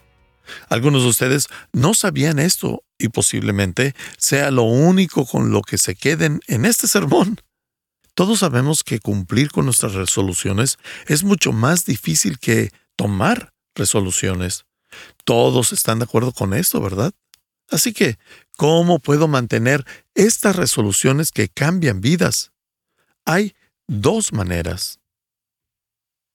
Algunos 0.69 1.03
de 1.03 1.09
ustedes 1.09 1.47
no 1.73 1.93
sabían 1.93 2.39
esto 2.39 2.83
y 2.97 3.09
posiblemente 3.09 3.95
sea 4.17 4.51
lo 4.51 4.63
único 4.63 5.25
con 5.25 5.51
lo 5.51 5.61
que 5.61 5.77
se 5.77 5.95
queden 5.95 6.41
en 6.47 6.65
este 6.65 6.87
sermón. 6.87 7.37
Todos 8.13 8.39
sabemos 8.39 8.83
que 8.83 8.99
cumplir 8.99 9.51
con 9.51 9.65
nuestras 9.65 9.93
resoluciones 9.93 10.77
es 11.07 11.23
mucho 11.23 11.51
más 11.53 11.85
difícil 11.85 12.39
que 12.39 12.71
tomar 12.95 13.53
resoluciones. 13.75 14.65
Todos 15.23 15.71
están 15.71 15.99
de 15.99 16.05
acuerdo 16.05 16.33
con 16.33 16.53
esto, 16.53 16.81
¿verdad? 16.81 17.13
Así 17.69 17.93
que, 17.93 18.19
¿cómo 18.57 18.99
puedo 18.99 19.27
mantener 19.27 19.85
estas 20.13 20.57
resoluciones 20.57 21.31
que 21.31 21.47
cambian 21.47 22.01
vidas? 22.01 22.51
Hay 23.25 23.55
dos 23.87 24.33
maneras. 24.33 24.99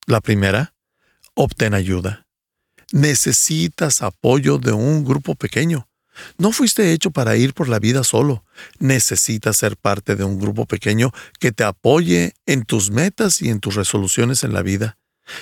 La 0.06 0.20
primera, 0.20 0.74
obtén 1.34 1.74
ayuda. 1.74 2.25
Necesitas 2.92 4.02
apoyo 4.02 4.58
de 4.58 4.72
un 4.72 5.04
grupo 5.04 5.34
pequeño. 5.34 5.88
No 6.38 6.52
fuiste 6.52 6.92
hecho 6.92 7.10
para 7.10 7.36
ir 7.36 7.52
por 7.52 7.68
la 7.68 7.78
vida 7.78 8.04
solo. 8.04 8.44
Necesitas 8.78 9.56
ser 9.56 9.76
parte 9.76 10.16
de 10.16 10.24
un 10.24 10.38
grupo 10.38 10.66
pequeño 10.66 11.12
que 11.38 11.52
te 11.52 11.64
apoye 11.64 12.34
en 12.46 12.64
tus 12.64 12.90
metas 12.90 13.42
y 13.42 13.50
en 13.50 13.60
tus 13.60 13.74
resoluciones 13.74 14.44
en 14.44 14.52
la 14.52 14.62
vida. 14.62 14.98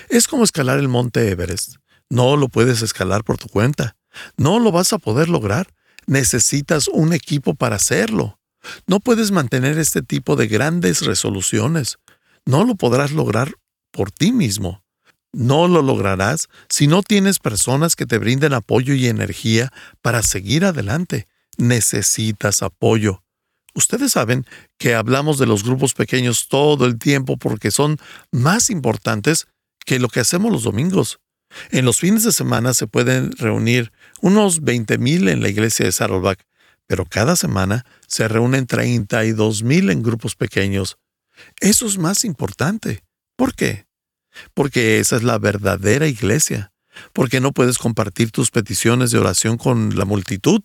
Es 0.09 0.27
como 0.27 0.45
escalar 0.45 0.79
el 0.79 0.89
monte 0.89 1.29
Everest. 1.31 1.77
No 2.11 2.37
lo 2.37 2.49
puedes 2.49 2.83
escalar 2.83 3.25
por 3.25 3.39
tu 3.39 3.49
cuenta. 3.49 3.97
No 4.37 4.59
lo 4.59 4.73
vas 4.73 4.93
a 4.93 4.99
poder 4.99 5.29
lograr. 5.29 5.69
Necesitas 6.07 6.89
un 6.89 7.13
equipo 7.13 7.55
para 7.55 7.77
hacerlo. 7.77 8.39
No 8.87 9.01
puedes 9.01 9.31
mantener 9.31 9.79
este 9.79 10.03
tipo 10.03 10.37
de 10.37 10.47
grandes 10.47 11.03
resoluciones. 11.03 11.99
No 12.47 12.65
lo 12.65 12.75
podrás 12.75 13.13
lograr 13.13 13.55
por 13.91 14.11
ti 14.11 14.33
mismo. 14.33 14.84
No 15.35 15.67
lo 15.67 15.83
lograrás 15.83 16.49
si 16.69 16.87
no 16.87 17.03
tienes 17.03 17.41
personas 17.41 17.97
que 17.97 18.07
te 18.07 18.19
brinden 18.19 18.53
apoyo 18.53 18.95
y 18.95 19.09
energía 19.09 19.73
para 20.01 20.23
seguir 20.23 20.65
adelante. 20.65 21.27
Necesitas 21.57 22.63
apoyo. 22.63 23.23
Ustedes 23.75 24.13
saben 24.13 24.47
que 24.79 24.95
hablamos 24.95 25.39
de 25.39 25.47
los 25.47 25.65
grupos 25.65 25.95
pequeños 25.95 26.47
todo 26.49 26.87
el 26.87 26.99
tiempo 26.99 27.37
porque 27.37 27.73
son 27.73 27.99
más 28.31 28.71
importantes 28.71 29.47
que 29.85 29.99
lo 29.99 30.09
que 30.09 30.21
hacemos 30.21 30.53
los 30.53 30.63
domingos. 30.63 31.19
En 31.71 31.85
los 31.85 31.99
fines 31.99 32.23
de 32.23 32.33
semana 32.33 32.73
se 32.73 32.87
pueden 32.87 33.33
reunir 33.33 33.93
unos 34.21 34.63
20.000 34.63 35.29
en 35.29 35.43
la 35.43 35.49
iglesia 35.49 35.85
de 35.85 35.93
Saddleback, 35.93 36.47
pero 36.87 37.07
cada 37.07 37.35
semana 37.35 37.85
se 38.07 38.29
reúnen 38.29 38.67
32 38.67 39.65
mil 39.65 39.91
en 39.91 40.03
grupos 40.03 40.37
pequeños. 40.37 40.99
Eso 41.61 41.87
es 41.87 41.99
más 41.99 42.25
importante. 42.25 43.03
¿Por 43.37 43.55
qué? 43.55 43.87
Porque 44.55 44.99
esa 44.99 45.17
es 45.17 45.23
la 45.23 45.39
verdadera 45.39 46.07
iglesia. 46.07 46.73
Porque 47.13 47.41
no 47.41 47.53
puedes 47.53 47.79
compartir 47.79 48.31
tus 48.31 48.51
peticiones 48.51 49.11
de 49.11 49.19
oración 49.19 49.57
con 49.57 49.97
la 49.97 50.05
multitud. 50.05 50.63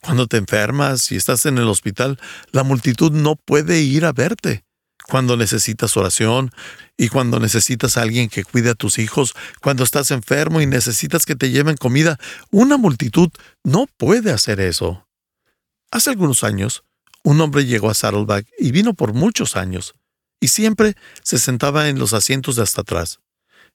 Cuando 0.00 0.26
te 0.26 0.36
enfermas 0.36 1.10
y 1.12 1.16
estás 1.16 1.44
en 1.46 1.58
el 1.58 1.68
hospital, 1.68 2.18
la 2.52 2.62
multitud 2.62 3.12
no 3.12 3.36
puede 3.36 3.80
ir 3.80 4.04
a 4.04 4.12
verte. 4.12 4.64
Cuando 5.06 5.36
necesitas 5.36 5.96
oración 5.96 6.52
y 6.96 7.08
cuando 7.08 7.40
necesitas 7.40 7.96
a 7.96 8.02
alguien 8.02 8.28
que 8.28 8.44
cuide 8.44 8.70
a 8.70 8.74
tus 8.74 8.98
hijos, 8.98 9.34
cuando 9.62 9.82
estás 9.82 10.10
enfermo 10.10 10.60
y 10.60 10.66
necesitas 10.66 11.24
que 11.24 11.34
te 11.34 11.50
lleven 11.50 11.76
comida, 11.76 12.18
una 12.50 12.76
multitud 12.76 13.30
no 13.64 13.86
puede 13.96 14.32
hacer 14.32 14.60
eso. 14.60 15.06
Hace 15.90 16.10
algunos 16.10 16.44
años, 16.44 16.84
un 17.24 17.40
hombre 17.40 17.64
llegó 17.64 17.88
a 17.88 17.94
Saddleback 17.94 18.46
y 18.58 18.70
vino 18.72 18.92
por 18.92 19.14
muchos 19.14 19.56
años, 19.56 19.94
y 20.40 20.48
siempre 20.48 20.94
se 21.22 21.38
sentaba 21.38 21.88
en 21.88 21.98
los 21.98 22.12
asientos 22.12 22.56
de 22.56 22.62
hasta 22.62 22.82
atrás. 22.82 23.20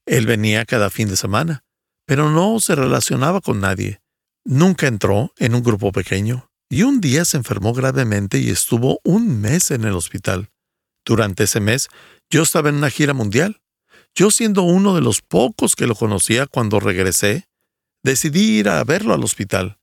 Él 0.05 0.25
venía 0.25 0.65
cada 0.65 0.89
fin 0.89 1.07
de 1.07 1.15
semana, 1.15 1.63
pero 2.05 2.29
no 2.29 2.59
se 2.59 2.75
relacionaba 2.75 3.41
con 3.41 3.59
nadie. 3.59 4.01
Nunca 4.45 4.87
entró 4.87 5.31
en 5.37 5.55
un 5.55 5.63
grupo 5.63 5.91
pequeño, 5.91 6.49
y 6.69 6.83
un 6.83 6.99
día 7.01 7.23
se 7.23 7.37
enfermó 7.37 7.73
gravemente 7.73 8.39
y 8.39 8.49
estuvo 8.49 8.99
un 9.03 9.39
mes 9.39 9.71
en 9.71 9.83
el 9.85 9.93
hospital. 9.93 10.49
Durante 11.05 11.43
ese 11.43 11.59
mes, 11.59 11.89
yo 12.29 12.43
estaba 12.43 12.69
en 12.69 12.75
una 12.75 12.89
gira 12.89 13.13
mundial. 13.13 13.61
Yo 14.15 14.31
siendo 14.31 14.63
uno 14.63 14.95
de 14.95 15.01
los 15.01 15.21
pocos 15.21 15.75
que 15.75 15.87
lo 15.87 15.95
conocía 15.95 16.47
cuando 16.47 16.79
regresé, 16.79 17.47
decidí 18.03 18.59
ir 18.59 18.69
a 18.69 18.83
verlo 18.83 19.13
al 19.13 19.23
hospital. 19.23 19.79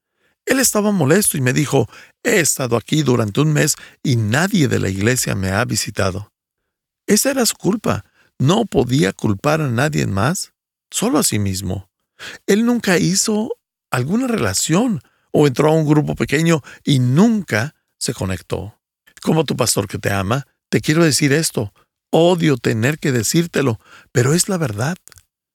Él 0.46 0.58
estaba 0.58 0.90
molesto 0.90 1.36
y 1.36 1.40
me 1.40 1.52
dijo, 1.52 1.88
he 2.22 2.40
estado 2.40 2.76
aquí 2.76 3.02
durante 3.02 3.40
un 3.40 3.52
mes 3.52 3.76
y 4.02 4.16
nadie 4.16 4.68
de 4.68 4.78
la 4.78 4.88
iglesia 4.88 5.34
me 5.34 5.50
ha 5.50 5.64
visitado. 5.64 6.29
Esa 7.10 7.32
era 7.32 7.44
su 7.44 7.56
culpa. 7.56 8.04
No 8.38 8.66
podía 8.66 9.12
culpar 9.12 9.60
a 9.60 9.68
nadie 9.68 10.06
más, 10.06 10.52
solo 10.92 11.18
a 11.18 11.24
sí 11.24 11.40
mismo. 11.40 11.90
Él 12.46 12.64
nunca 12.64 12.98
hizo 12.98 13.56
alguna 13.90 14.28
relación 14.28 15.02
o 15.32 15.48
entró 15.48 15.70
a 15.70 15.74
un 15.74 15.88
grupo 15.88 16.14
pequeño 16.14 16.62
y 16.84 17.00
nunca 17.00 17.74
se 17.98 18.14
conectó. 18.14 18.78
Como 19.20 19.44
tu 19.44 19.56
pastor 19.56 19.88
que 19.88 19.98
te 19.98 20.12
ama, 20.12 20.46
te 20.68 20.80
quiero 20.80 21.02
decir 21.02 21.32
esto. 21.32 21.72
Odio 22.10 22.56
tener 22.58 23.00
que 23.00 23.10
decírtelo, 23.10 23.80
pero 24.12 24.32
es 24.32 24.48
la 24.48 24.56
verdad. 24.56 24.96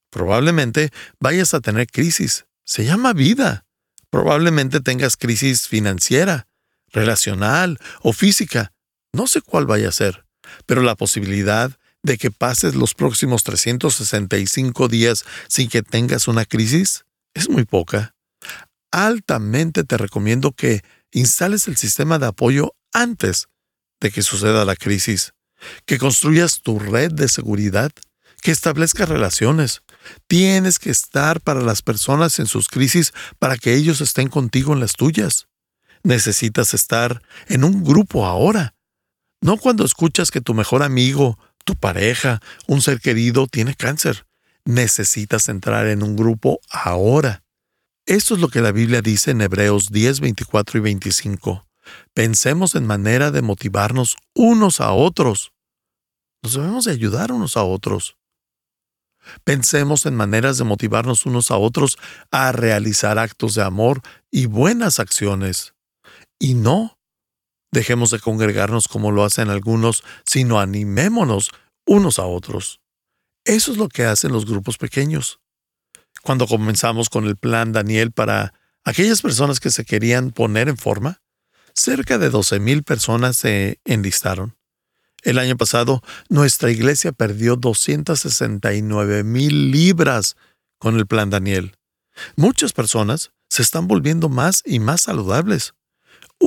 Probablemente 0.10 0.92
vayas 1.22 1.54
a 1.54 1.62
tener 1.62 1.88
crisis. 1.88 2.48
Se 2.66 2.84
llama 2.84 3.14
vida. 3.14 3.66
Probablemente 4.10 4.82
tengas 4.82 5.16
crisis 5.16 5.70
financiera, 5.70 6.50
relacional 6.92 7.80
o 8.02 8.12
física. 8.12 8.74
No 9.14 9.26
sé 9.26 9.40
cuál 9.40 9.66
vaya 9.66 9.88
a 9.88 9.94
ser, 9.94 10.25
pero 10.66 10.82
la 10.82 10.96
posibilidad 10.96 11.72
de 12.04 12.18
que 12.18 12.32
pases 12.32 12.76
los 12.76 12.94
próximos 12.94 13.44
365 13.44 14.88
días 14.88 15.26
sin 15.48 15.70
que 15.70 15.82
tengas 15.82 16.28
una 16.28 16.46
crisis 16.46 17.06
es 17.34 17.50
muy 17.50 17.66
poca. 17.66 18.16
Altamente 18.92 19.84
te 19.84 19.98
recomiendo 19.98 20.52
que 20.52 20.82
instales 21.12 21.68
el 21.68 21.78
sistema 21.78 22.20
de 22.20 22.28
apoyo 22.28 22.76
antes 22.94 23.48
de 24.00 24.12
que 24.12 24.22
suceda 24.22 24.66
la 24.66 24.76
crisis, 24.76 25.34
que 25.86 25.98
construyas 25.98 26.62
tu 26.62 26.80
red 26.80 27.12
de 27.12 27.28
seguridad, 27.28 27.92
que 28.42 28.52
establezcas 28.52 29.10
relaciones, 29.10 29.82
Tienes 30.28 30.80
que 30.80 30.90
estar 30.90 31.42
para 31.42 31.62
las 31.62 31.82
personas 31.82 32.40
en 32.40 32.48
sus 32.48 32.68
crisis 32.68 33.14
para 33.40 33.58
que 33.58 33.74
ellos 33.74 34.02
estén 34.02 34.30
contigo 34.30 34.74
en 34.74 34.80
las 34.80 34.94
tuyas. 34.94 35.48
Necesitas 36.04 36.74
estar 36.74 37.22
en 37.48 37.64
un 37.64 37.84
grupo 37.84 38.26
ahora, 38.26 38.75
no 39.42 39.58
cuando 39.58 39.86
escuchas 39.86 40.32
que 40.32 40.42
tu 40.42 40.54
mejor 40.54 40.84
amigo, 40.84 41.38
tu 41.64 41.76
pareja, 41.76 42.42
un 42.68 42.82
ser 42.82 43.00
querido 43.00 43.48
tiene 43.48 43.76
cáncer. 43.76 44.26
Necesitas 44.66 45.50
entrar 45.50 45.88
en 45.88 46.04
un 46.04 46.16
grupo 46.16 46.60
ahora. 46.70 47.44
Esto 48.06 48.36
es 48.36 48.40
lo 48.40 48.50
que 48.50 48.62
la 48.62 48.72
Biblia 48.72 49.02
dice 49.02 49.32
en 49.32 49.42
Hebreos 49.42 49.92
10, 49.92 50.20
24 50.20 50.80
y 50.80 50.82
25. 50.82 51.68
Pensemos 52.14 52.76
en 52.76 52.86
manera 52.86 53.32
de 53.32 53.42
motivarnos 53.42 54.16
unos 54.34 54.80
a 54.80 54.92
otros. 54.92 55.54
Nos 56.42 56.54
debemos 56.54 56.86
de 56.86 56.92
ayudar 56.92 57.32
unos 57.32 57.58
a 57.58 57.64
otros. 57.64 58.18
Pensemos 59.44 60.06
en 60.06 60.16
maneras 60.16 60.58
de 60.58 60.64
motivarnos 60.64 61.26
unos 61.26 61.50
a 61.50 61.58
otros 61.58 61.98
a 62.32 62.52
realizar 62.52 63.18
actos 63.18 63.56
de 63.56 63.64
amor 63.64 64.02
y 64.30 64.46
buenas 64.46 65.00
acciones. 65.00 65.74
Y 66.38 66.54
no 66.54 67.00
dejemos 67.76 68.10
de 68.10 68.20
congregarnos 68.20 68.88
como 68.88 69.12
lo 69.12 69.24
hacen 69.24 69.50
algunos, 69.50 70.04
sino 70.26 70.60
animémonos 70.60 71.52
unos 71.86 72.18
a 72.18 72.26
otros. 72.26 72.80
Eso 73.44 73.72
es 73.72 73.78
lo 73.78 73.90
que 73.90 74.06
hacen 74.06 74.32
los 74.32 74.46
grupos 74.46 74.78
pequeños. 74.78 75.40
Cuando 76.24 76.48
comenzamos 76.48 77.10
con 77.10 77.26
el 77.26 77.36
plan 77.36 77.74
Daniel 77.74 78.12
para 78.12 78.54
aquellas 78.84 79.22
personas 79.22 79.60
que 79.60 79.70
se 79.70 79.86
querían 79.86 80.32
poner 80.32 80.70
en 80.70 80.78
forma, 80.78 81.22
cerca 81.74 82.18
de 82.18 82.32
12.000 82.32 82.84
personas 82.84 83.38
se 83.38 83.80
enlistaron. 83.86 84.56
El 85.22 85.38
año 85.38 85.58
pasado, 85.58 86.02
nuestra 86.30 86.72
iglesia 86.72 87.12
perdió 87.12 87.56
269 87.56 89.24
mil 89.24 89.72
libras 89.72 90.38
con 90.78 90.96
el 90.96 91.08
plan 91.08 91.30
Daniel. 91.30 91.76
Muchas 92.36 92.74
personas 92.74 93.32
se 93.50 93.64
están 93.64 93.88
volviendo 93.88 94.30
más 94.30 94.62
y 94.66 94.80
más 94.80 95.02
saludables. 95.02 95.74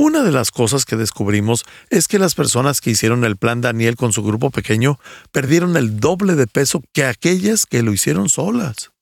Una 0.00 0.22
de 0.22 0.30
las 0.30 0.52
cosas 0.52 0.84
que 0.84 0.94
descubrimos 0.94 1.64
es 1.90 2.06
que 2.06 2.20
las 2.20 2.36
personas 2.36 2.80
que 2.80 2.90
hicieron 2.90 3.24
el 3.24 3.36
plan 3.36 3.60
Daniel 3.60 3.96
con 3.96 4.12
su 4.12 4.22
grupo 4.22 4.52
pequeño 4.52 5.00
perdieron 5.32 5.76
el 5.76 5.98
doble 5.98 6.36
de 6.36 6.46
peso 6.46 6.84
que 6.92 7.02
aquellas 7.02 7.66
que 7.66 7.82
lo 7.82 7.92
hicieron 7.92 8.28
solas. 8.28 8.92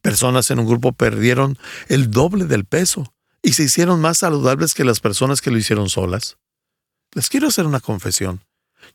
Personas 0.00 0.48
en 0.52 0.60
un 0.60 0.68
grupo 0.68 0.92
perdieron 0.92 1.58
el 1.88 2.12
doble 2.12 2.44
del 2.44 2.64
peso 2.64 3.12
y 3.42 3.54
se 3.54 3.64
hicieron 3.64 4.00
más 4.00 4.18
saludables 4.18 4.74
que 4.74 4.84
las 4.84 5.00
personas 5.00 5.40
que 5.40 5.50
lo 5.50 5.58
hicieron 5.58 5.90
solas. 5.90 6.38
Les 7.14 7.28
quiero 7.28 7.48
hacer 7.48 7.66
una 7.66 7.80
confesión. 7.80 8.44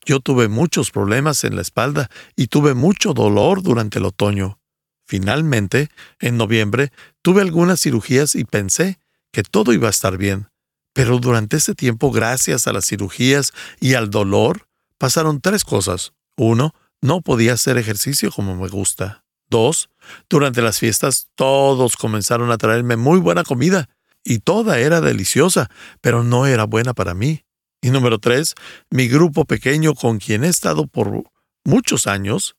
Yo 0.05 0.21
tuve 0.21 0.47
muchos 0.47 0.91
problemas 0.91 1.43
en 1.43 1.57
la 1.57 1.61
espalda 1.61 2.09
y 2.37 2.47
tuve 2.47 2.73
mucho 2.73 3.13
dolor 3.13 3.61
durante 3.61 3.99
el 3.99 4.05
otoño. 4.05 4.61
Finalmente, 5.05 5.89
en 6.21 6.37
noviembre, 6.37 6.93
tuve 7.21 7.41
algunas 7.41 7.81
cirugías 7.81 8.33
y 8.33 8.45
pensé 8.45 8.97
que 9.33 9.43
todo 9.43 9.73
iba 9.73 9.87
a 9.87 9.91
estar 9.91 10.17
bien. 10.17 10.47
Pero 10.93 11.19
durante 11.19 11.57
ese 11.57 11.75
tiempo, 11.75 12.11
gracias 12.11 12.67
a 12.67 12.73
las 12.73 12.85
cirugías 12.85 13.51
y 13.79 13.95
al 13.95 14.09
dolor, 14.09 14.67
pasaron 14.97 15.41
tres 15.41 15.63
cosas. 15.63 16.13
Uno, 16.37 16.73
no 17.01 17.21
podía 17.21 17.53
hacer 17.53 17.77
ejercicio 17.77 18.31
como 18.31 18.55
me 18.55 18.69
gusta. 18.69 19.23
Dos, 19.49 19.89
durante 20.29 20.61
las 20.61 20.79
fiestas 20.79 21.27
todos 21.35 21.97
comenzaron 21.97 22.51
a 22.51 22.57
traerme 22.57 22.95
muy 22.95 23.19
buena 23.19 23.43
comida, 23.43 23.89
y 24.23 24.39
toda 24.39 24.79
era 24.79 25.01
deliciosa, 25.01 25.69
pero 26.01 26.23
no 26.23 26.47
era 26.47 26.63
buena 26.63 26.93
para 26.93 27.13
mí. 27.13 27.43
Y 27.81 27.89
número 27.89 28.19
tres, 28.19 28.55
mi 28.89 29.07
grupo 29.07 29.45
pequeño 29.45 29.93
con 29.93 30.19
quien 30.19 30.43
he 30.45 30.47
estado 30.47 30.87
por 30.87 31.23
muchos 31.65 32.07
años, 32.07 32.55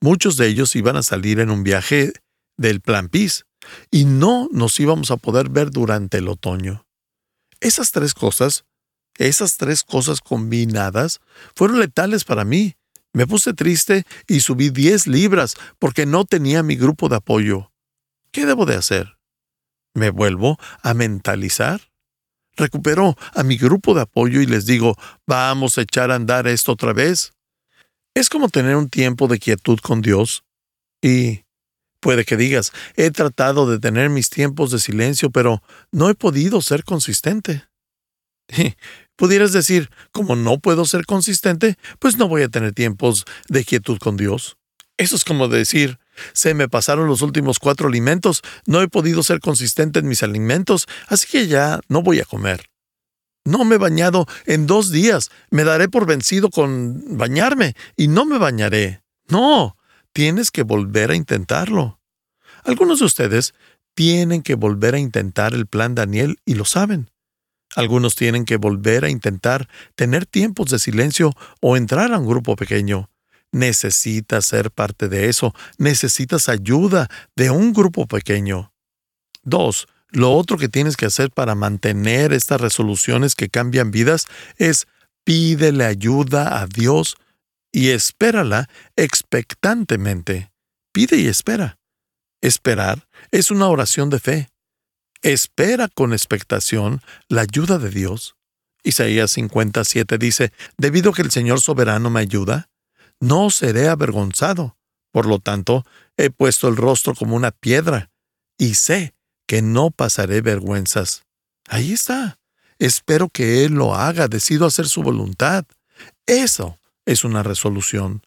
muchos 0.00 0.36
de 0.36 0.46
ellos 0.48 0.74
iban 0.74 0.96
a 0.96 1.02
salir 1.02 1.40
en 1.40 1.50
un 1.50 1.62
viaje 1.62 2.12
del 2.56 2.80
Plan 2.80 3.08
PIS 3.08 3.44
y 3.90 4.06
no 4.06 4.48
nos 4.50 4.80
íbamos 4.80 5.10
a 5.10 5.18
poder 5.18 5.50
ver 5.50 5.70
durante 5.70 6.18
el 6.18 6.28
otoño. 6.28 6.86
Esas 7.62 7.92
tres 7.92 8.12
cosas, 8.12 8.64
esas 9.18 9.56
tres 9.56 9.84
cosas 9.84 10.20
combinadas, 10.20 11.20
fueron 11.54 11.78
letales 11.78 12.24
para 12.24 12.44
mí. 12.44 12.74
Me 13.12 13.26
puse 13.26 13.54
triste 13.54 14.04
y 14.26 14.40
subí 14.40 14.70
10 14.70 15.06
libras 15.06 15.54
porque 15.78 16.04
no 16.04 16.24
tenía 16.24 16.62
mi 16.62 16.76
grupo 16.76 17.08
de 17.08 17.16
apoyo. 17.16 17.70
¿Qué 18.32 18.46
debo 18.46 18.66
de 18.66 18.74
hacer? 18.74 19.16
¿Me 19.94 20.10
vuelvo 20.10 20.58
a 20.82 20.92
mentalizar? 20.94 21.92
recupero 22.56 23.16
a 23.34 23.42
mi 23.42 23.56
grupo 23.56 23.94
de 23.94 24.02
apoyo 24.02 24.40
y 24.40 24.46
les 24.46 24.66
digo, 24.66 24.96
vamos 25.26 25.78
a 25.78 25.82
echar 25.82 26.10
a 26.10 26.16
andar 26.16 26.46
esto 26.46 26.72
otra 26.72 26.92
vez. 26.92 27.32
Es 28.14 28.28
como 28.28 28.48
tener 28.48 28.76
un 28.76 28.90
tiempo 28.90 29.26
de 29.26 29.38
quietud 29.38 29.78
con 29.80 30.02
Dios. 30.02 30.44
Y 31.00 31.44
puede 32.02 32.24
que 32.24 32.36
digas, 32.36 32.72
he 32.96 33.10
tratado 33.12 33.70
de 33.70 33.78
tener 33.78 34.10
mis 34.10 34.28
tiempos 34.28 34.72
de 34.72 34.80
silencio, 34.80 35.30
pero 35.30 35.62
no 35.92 36.10
he 36.10 36.14
podido 36.14 36.60
ser 36.60 36.84
consistente. 36.84 37.64
pudieras 39.16 39.52
decir, 39.52 39.88
como 40.10 40.34
no 40.34 40.58
puedo 40.58 40.84
ser 40.84 41.06
consistente, 41.06 41.78
pues 42.00 42.18
no 42.18 42.28
voy 42.28 42.42
a 42.42 42.48
tener 42.48 42.72
tiempos 42.72 43.24
de 43.48 43.64
quietud 43.64 43.98
con 43.98 44.16
Dios. 44.16 44.58
Eso 44.98 45.14
es 45.14 45.24
como 45.24 45.46
decir, 45.46 46.00
se 46.32 46.54
me 46.54 46.68
pasaron 46.68 47.06
los 47.06 47.22
últimos 47.22 47.60
cuatro 47.60 47.88
alimentos, 47.88 48.42
no 48.66 48.82
he 48.82 48.88
podido 48.88 49.22
ser 49.22 49.38
consistente 49.38 50.00
en 50.00 50.08
mis 50.08 50.24
alimentos, 50.24 50.88
así 51.06 51.28
que 51.28 51.46
ya 51.46 51.80
no 51.88 52.02
voy 52.02 52.18
a 52.18 52.24
comer. 52.24 52.68
No 53.44 53.64
me 53.64 53.76
he 53.76 53.78
bañado 53.78 54.26
en 54.44 54.66
dos 54.66 54.90
días, 54.90 55.30
me 55.50 55.62
daré 55.62 55.88
por 55.88 56.06
vencido 56.06 56.50
con 56.50 57.16
bañarme 57.16 57.74
y 57.96 58.08
no 58.08 58.24
me 58.24 58.38
bañaré. 58.38 59.02
No, 59.28 59.76
tienes 60.12 60.50
que 60.50 60.62
volver 60.62 61.10
a 61.10 61.16
intentarlo. 61.16 62.00
Algunos 62.64 63.00
de 63.00 63.06
ustedes 63.06 63.54
tienen 63.94 64.42
que 64.42 64.54
volver 64.54 64.94
a 64.94 64.98
intentar 64.98 65.54
el 65.54 65.66
plan 65.66 65.94
Daniel 65.94 66.38
y 66.44 66.54
lo 66.54 66.64
saben. 66.64 67.10
Algunos 67.74 68.16
tienen 68.16 68.44
que 68.44 68.56
volver 68.56 69.04
a 69.04 69.10
intentar 69.10 69.68
tener 69.94 70.26
tiempos 70.26 70.70
de 70.70 70.78
silencio 70.78 71.32
o 71.60 71.76
entrar 71.76 72.12
a 72.12 72.18
un 72.18 72.26
grupo 72.26 72.54
pequeño. 72.56 73.10
Necesitas 73.50 74.46
ser 74.46 74.70
parte 74.70 75.08
de 75.08 75.28
eso. 75.28 75.54
Necesitas 75.78 76.48
ayuda 76.48 77.08
de 77.34 77.50
un 77.50 77.72
grupo 77.72 78.06
pequeño. 78.06 78.72
Dos, 79.42 79.88
lo 80.10 80.32
otro 80.32 80.58
que 80.58 80.68
tienes 80.68 80.96
que 80.96 81.06
hacer 81.06 81.30
para 81.30 81.54
mantener 81.54 82.32
estas 82.32 82.60
resoluciones 82.60 83.34
que 83.34 83.48
cambian 83.48 83.90
vidas 83.90 84.26
es 84.56 84.86
pídele 85.24 85.84
ayuda 85.84 86.60
a 86.60 86.66
Dios 86.66 87.16
y 87.72 87.88
espérala 87.88 88.68
expectantemente. 88.96 90.52
Pide 90.92 91.16
y 91.16 91.26
espera. 91.26 91.78
Esperar 92.42 93.08
es 93.30 93.50
una 93.50 93.68
oración 93.68 94.10
de 94.10 94.20
fe. 94.20 94.48
Espera 95.22 95.88
con 95.88 96.12
expectación 96.12 97.00
la 97.28 97.42
ayuda 97.42 97.78
de 97.78 97.88
Dios. 97.88 98.36
Isaías 98.84 99.30
57 99.30 100.18
dice, 100.18 100.52
Debido 100.76 101.10
a 101.10 101.14
que 101.14 101.22
el 101.22 101.30
Señor 101.30 101.60
soberano 101.60 102.10
me 102.10 102.20
ayuda, 102.20 102.68
no 103.20 103.50
seré 103.50 103.88
avergonzado. 103.88 104.76
Por 105.12 105.26
lo 105.26 105.38
tanto, 105.38 105.86
he 106.16 106.30
puesto 106.30 106.68
el 106.68 106.76
rostro 106.76 107.14
como 107.14 107.36
una 107.36 107.52
piedra, 107.52 108.10
y 108.58 108.74
sé 108.74 109.14
que 109.46 109.62
no 109.62 109.90
pasaré 109.90 110.40
vergüenzas. 110.40 111.24
Ahí 111.68 111.92
está. 111.92 112.38
Espero 112.78 113.28
que 113.28 113.64
Él 113.64 113.74
lo 113.74 113.94
haga, 113.94 114.26
decido 114.26 114.66
hacer 114.66 114.88
su 114.88 115.02
voluntad. 115.02 115.64
Eso 116.26 116.80
es 117.06 117.24
una 117.24 117.42
resolución. 117.42 118.22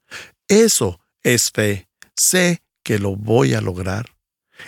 Eso 0.47 0.99
es 1.23 1.51
fe. 1.51 1.87
Sé 2.15 2.61
que 2.83 2.99
lo 2.99 3.15
voy 3.15 3.53
a 3.53 3.61
lograr. 3.61 4.15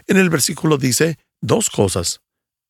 En 0.07 0.17
el 0.17 0.29
versículo 0.29 0.77
dice 0.77 1.17
dos 1.41 1.69
cosas. 1.69 2.21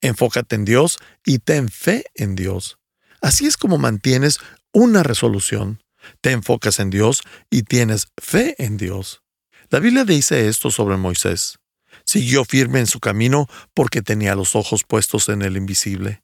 Enfócate 0.01 0.55
en 0.55 0.65
Dios 0.65 0.99
y 1.25 1.39
ten 1.39 1.69
fe 1.69 2.05
en 2.15 2.35
Dios. 2.35 2.77
Así 3.21 3.47
es 3.47 3.57
como 3.57 3.77
mantienes 3.77 4.39
una 4.71 5.03
resolución. 5.03 5.81
Te 6.21 6.31
enfocas 6.31 6.79
en 6.79 6.89
Dios 6.89 7.23
y 7.49 7.63
tienes 7.63 8.07
fe 8.21 8.55
en 8.59 8.77
Dios. 8.77 9.21
La 9.69 9.79
Biblia 9.79 10.05
dice 10.05 10.47
esto 10.47 10.71
sobre 10.71 10.97
Moisés. 10.97 11.59
Siguió 12.05 12.45
firme 12.45 12.79
en 12.79 12.87
su 12.87 12.99
camino 12.99 13.47
porque 13.73 14.01
tenía 14.01 14.35
los 14.35 14.55
ojos 14.55 14.83
puestos 14.87 15.29
en 15.29 15.41
el 15.41 15.57
invisible. 15.57 16.21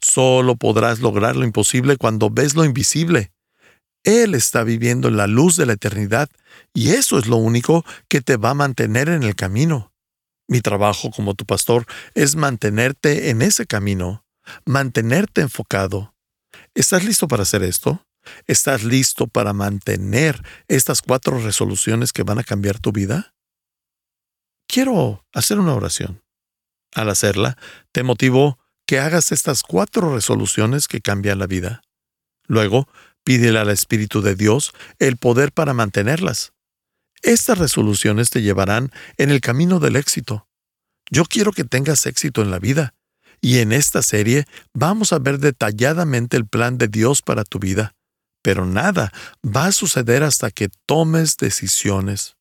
Solo 0.00 0.56
podrás 0.56 1.00
lograr 1.00 1.36
lo 1.36 1.44
imposible 1.44 1.96
cuando 1.96 2.30
ves 2.30 2.54
lo 2.54 2.64
invisible. 2.64 3.32
Él 4.06 4.36
está 4.36 4.62
viviendo 4.62 5.08
en 5.08 5.16
la 5.16 5.26
luz 5.26 5.56
de 5.56 5.66
la 5.66 5.72
eternidad 5.72 6.30
y 6.72 6.90
eso 6.90 7.18
es 7.18 7.26
lo 7.26 7.36
único 7.36 7.84
que 8.08 8.20
te 8.20 8.36
va 8.36 8.50
a 8.50 8.54
mantener 8.54 9.08
en 9.08 9.24
el 9.24 9.34
camino. 9.34 9.92
Mi 10.46 10.60
trabajo 10.60 11.10
como 11.10 11.34
tu 11.34 11.44
pastor 11.44 11.86
es 12.14 12.36
mantenerte 12.36 13.30
en 13.30 13.42
ese 13.42 13.66
camino, 13.66 14.24
mantenerte 14.64 15.40
enfocado. 15.40 16.14
¿Estás 16.72 17.04
listo 17.04 17.26
para 17.26 17.42
hacer 17.42 17.64
esto? 17.64 18.06
¿Estás 18.46 18.84
listo 18.84 19.26
para 19.26 19.52
mantener 19.52 20.40
estas 20.68 21.02
cuatro 21.02 21.40
resoluciones 21.40 22.12
que 22.12 22.22
van 22.22 22.38
a 22.38 22.44
cambiar 22.44 22.78
tu 22.78 22.92
vida? 22.92 23.34
Quiero 24.68 25.24
hacer 25.32 25.58
una 25.58 25.74
oración. 25.74 26.22
Al 26.94 27.10
hacerla, 27.10 27.58
te 27.90 28.04
motivo 28.04 28.60
que 28.86 29.00
hagas 29.00 29.32
estas 29.32 29.64
cuatro 29.64 30.14
resoluciones 30.14 30.86
que 30.86 31.00
cambian 31.00 31.40
la 31.40 31.48
vida. 31.48 31.82
Luego, 32.46 32.86
pídele 33.26 33.58
al 33.58 33.70
Espíritu 33.70 34.22
de 34.22 34.36
Dios 34.36 34.72
el 35.00 35.16
poder 35.16 35.50
para 35.50 35.74
mantenerlas. 35.74 36.52
Estas 37.22 37.58
resoluciones 37.58 38.30
te 38.30 38.40
llevarán 38.40 38.92
en 39.16 39.32
el 39.32 39.40
camino 39.40 39.80
del 39.80 39.96
éxito. 39.96 40.46
Yo 41.10 41.24
quiero 41.24 41.50
que 41.50 41.64
tengas 41.64 42.06
éxito 42.06 42.40
en 42.40 42.52
la 42.52 42.60
vida, 42.60 42.94
y 43.40 43.58
en 43.58 43.72
esta 43.72 44.02
serie 44.02 44.46
vamos 44.74 45.12
a 45.12 45.18
ver 45.18 45.40
detalladamente 45.40 46.36
el 46.36 46.46
plan 46.46 46.78
de 46.78 46.86
Dios 46.86 47.20
para 47.20 47.42
tu 47.42 47.58
vida. 47.58 47.96
Pero 48.42 48.64
nada 48.64 49.12
va 49.44 49.66
a 49.66 49.72
suceder 49.72 50.22
hasta 50.22 50.52
que 50.52 50.68
tomes 50.86 51.36
decisiones. 51.36 52.36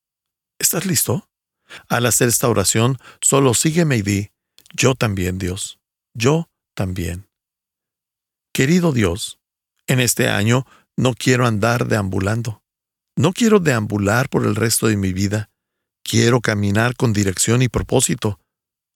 ¿Estás 0.60 0.86
listo? 0.86 1.28
Al 1.90 2.06
hacer 2.06 2.28
esta 2.28 2.48
oración, 2.48 3.00
solo 3.22 3.56
sígueme 3.56 3.98
y 3.98 4.02
di, 4.04 4.30
yo 4.72 4.94
también, 4.94 5.40
Dios, 5.40 5.80
yo 6.14 6.48
también. 6.76 7.28
Querido 8.54 8.92
Dios, 8.92 9.40
en 9.88 10.00
este 10.00 10.30
año 10.30 10.66
no 10.98 11.14
quiero 11.14 11.46
andar 11.46 11.88
deambulando. 11.88 12.64
No 13.18 13.34
quiero 13.34 13.60
deambular 13.60 14.30
por 14.30 14.46
el 14.46 14.56
resto 14.56 14.88
de 14.88 14.98
mi 14.98 15.14
vida. 15.14 15.50
Quiero 16.04 16.42
caminar 16.42 16.96
con 16.96 17.14
dirección 17.14 17.62
y 17.62 17.70
propósito. 17.70 18.40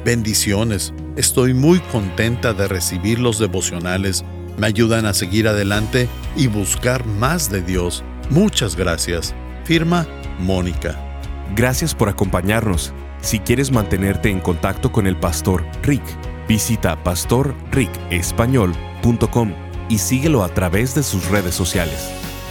Bendiciones. 0.05 0.93
Estoy 1.17 1.55
muy 1.55 1.81
contenta 1.81 2.53
de 2.53 2.69
recibir 2.69 3.19
los 3.19 3.39
devocionales. 3.39 4.23
Me 4.59 4.66
ayudan 4.66 5.07
a 5.07 5.14
seguir 5.14 5.49
adelante 5.49 6.07
y 6.37 6.49
buscar 6.49 7.07
más 7.07 7.51
de 7.51 7.62
Dios. 7.62 8.05
Muchas 8.29 8.77
gracias. 8.77 9.35
Firma 9.64 10.07
Mónica. 10.40 11.09
Gracias 11.55 11.94
por 11.94 12.09
acompañarnos. 12.09 12.92
Si 13.21 13.38
quieres 13.38 13.71
mantenerte 13.73 14.31
en 14.31 14.40
contacto 14.40 14.90
con 14.92 15.07
el 15.07 15.16
pastor 15.16 15.64
Rick, 15.83 16.03
visita 16.49 17.03
pastorricespañol.com 17.03 19.53
y 19.88 19.99
síguelo 19.99 20.44
a 20.44 20.49
través 20.49 20.94
de 20.94 21.03
sus 21.03 21.27
redes 21.29 21.55
sociales. 21.55 22.11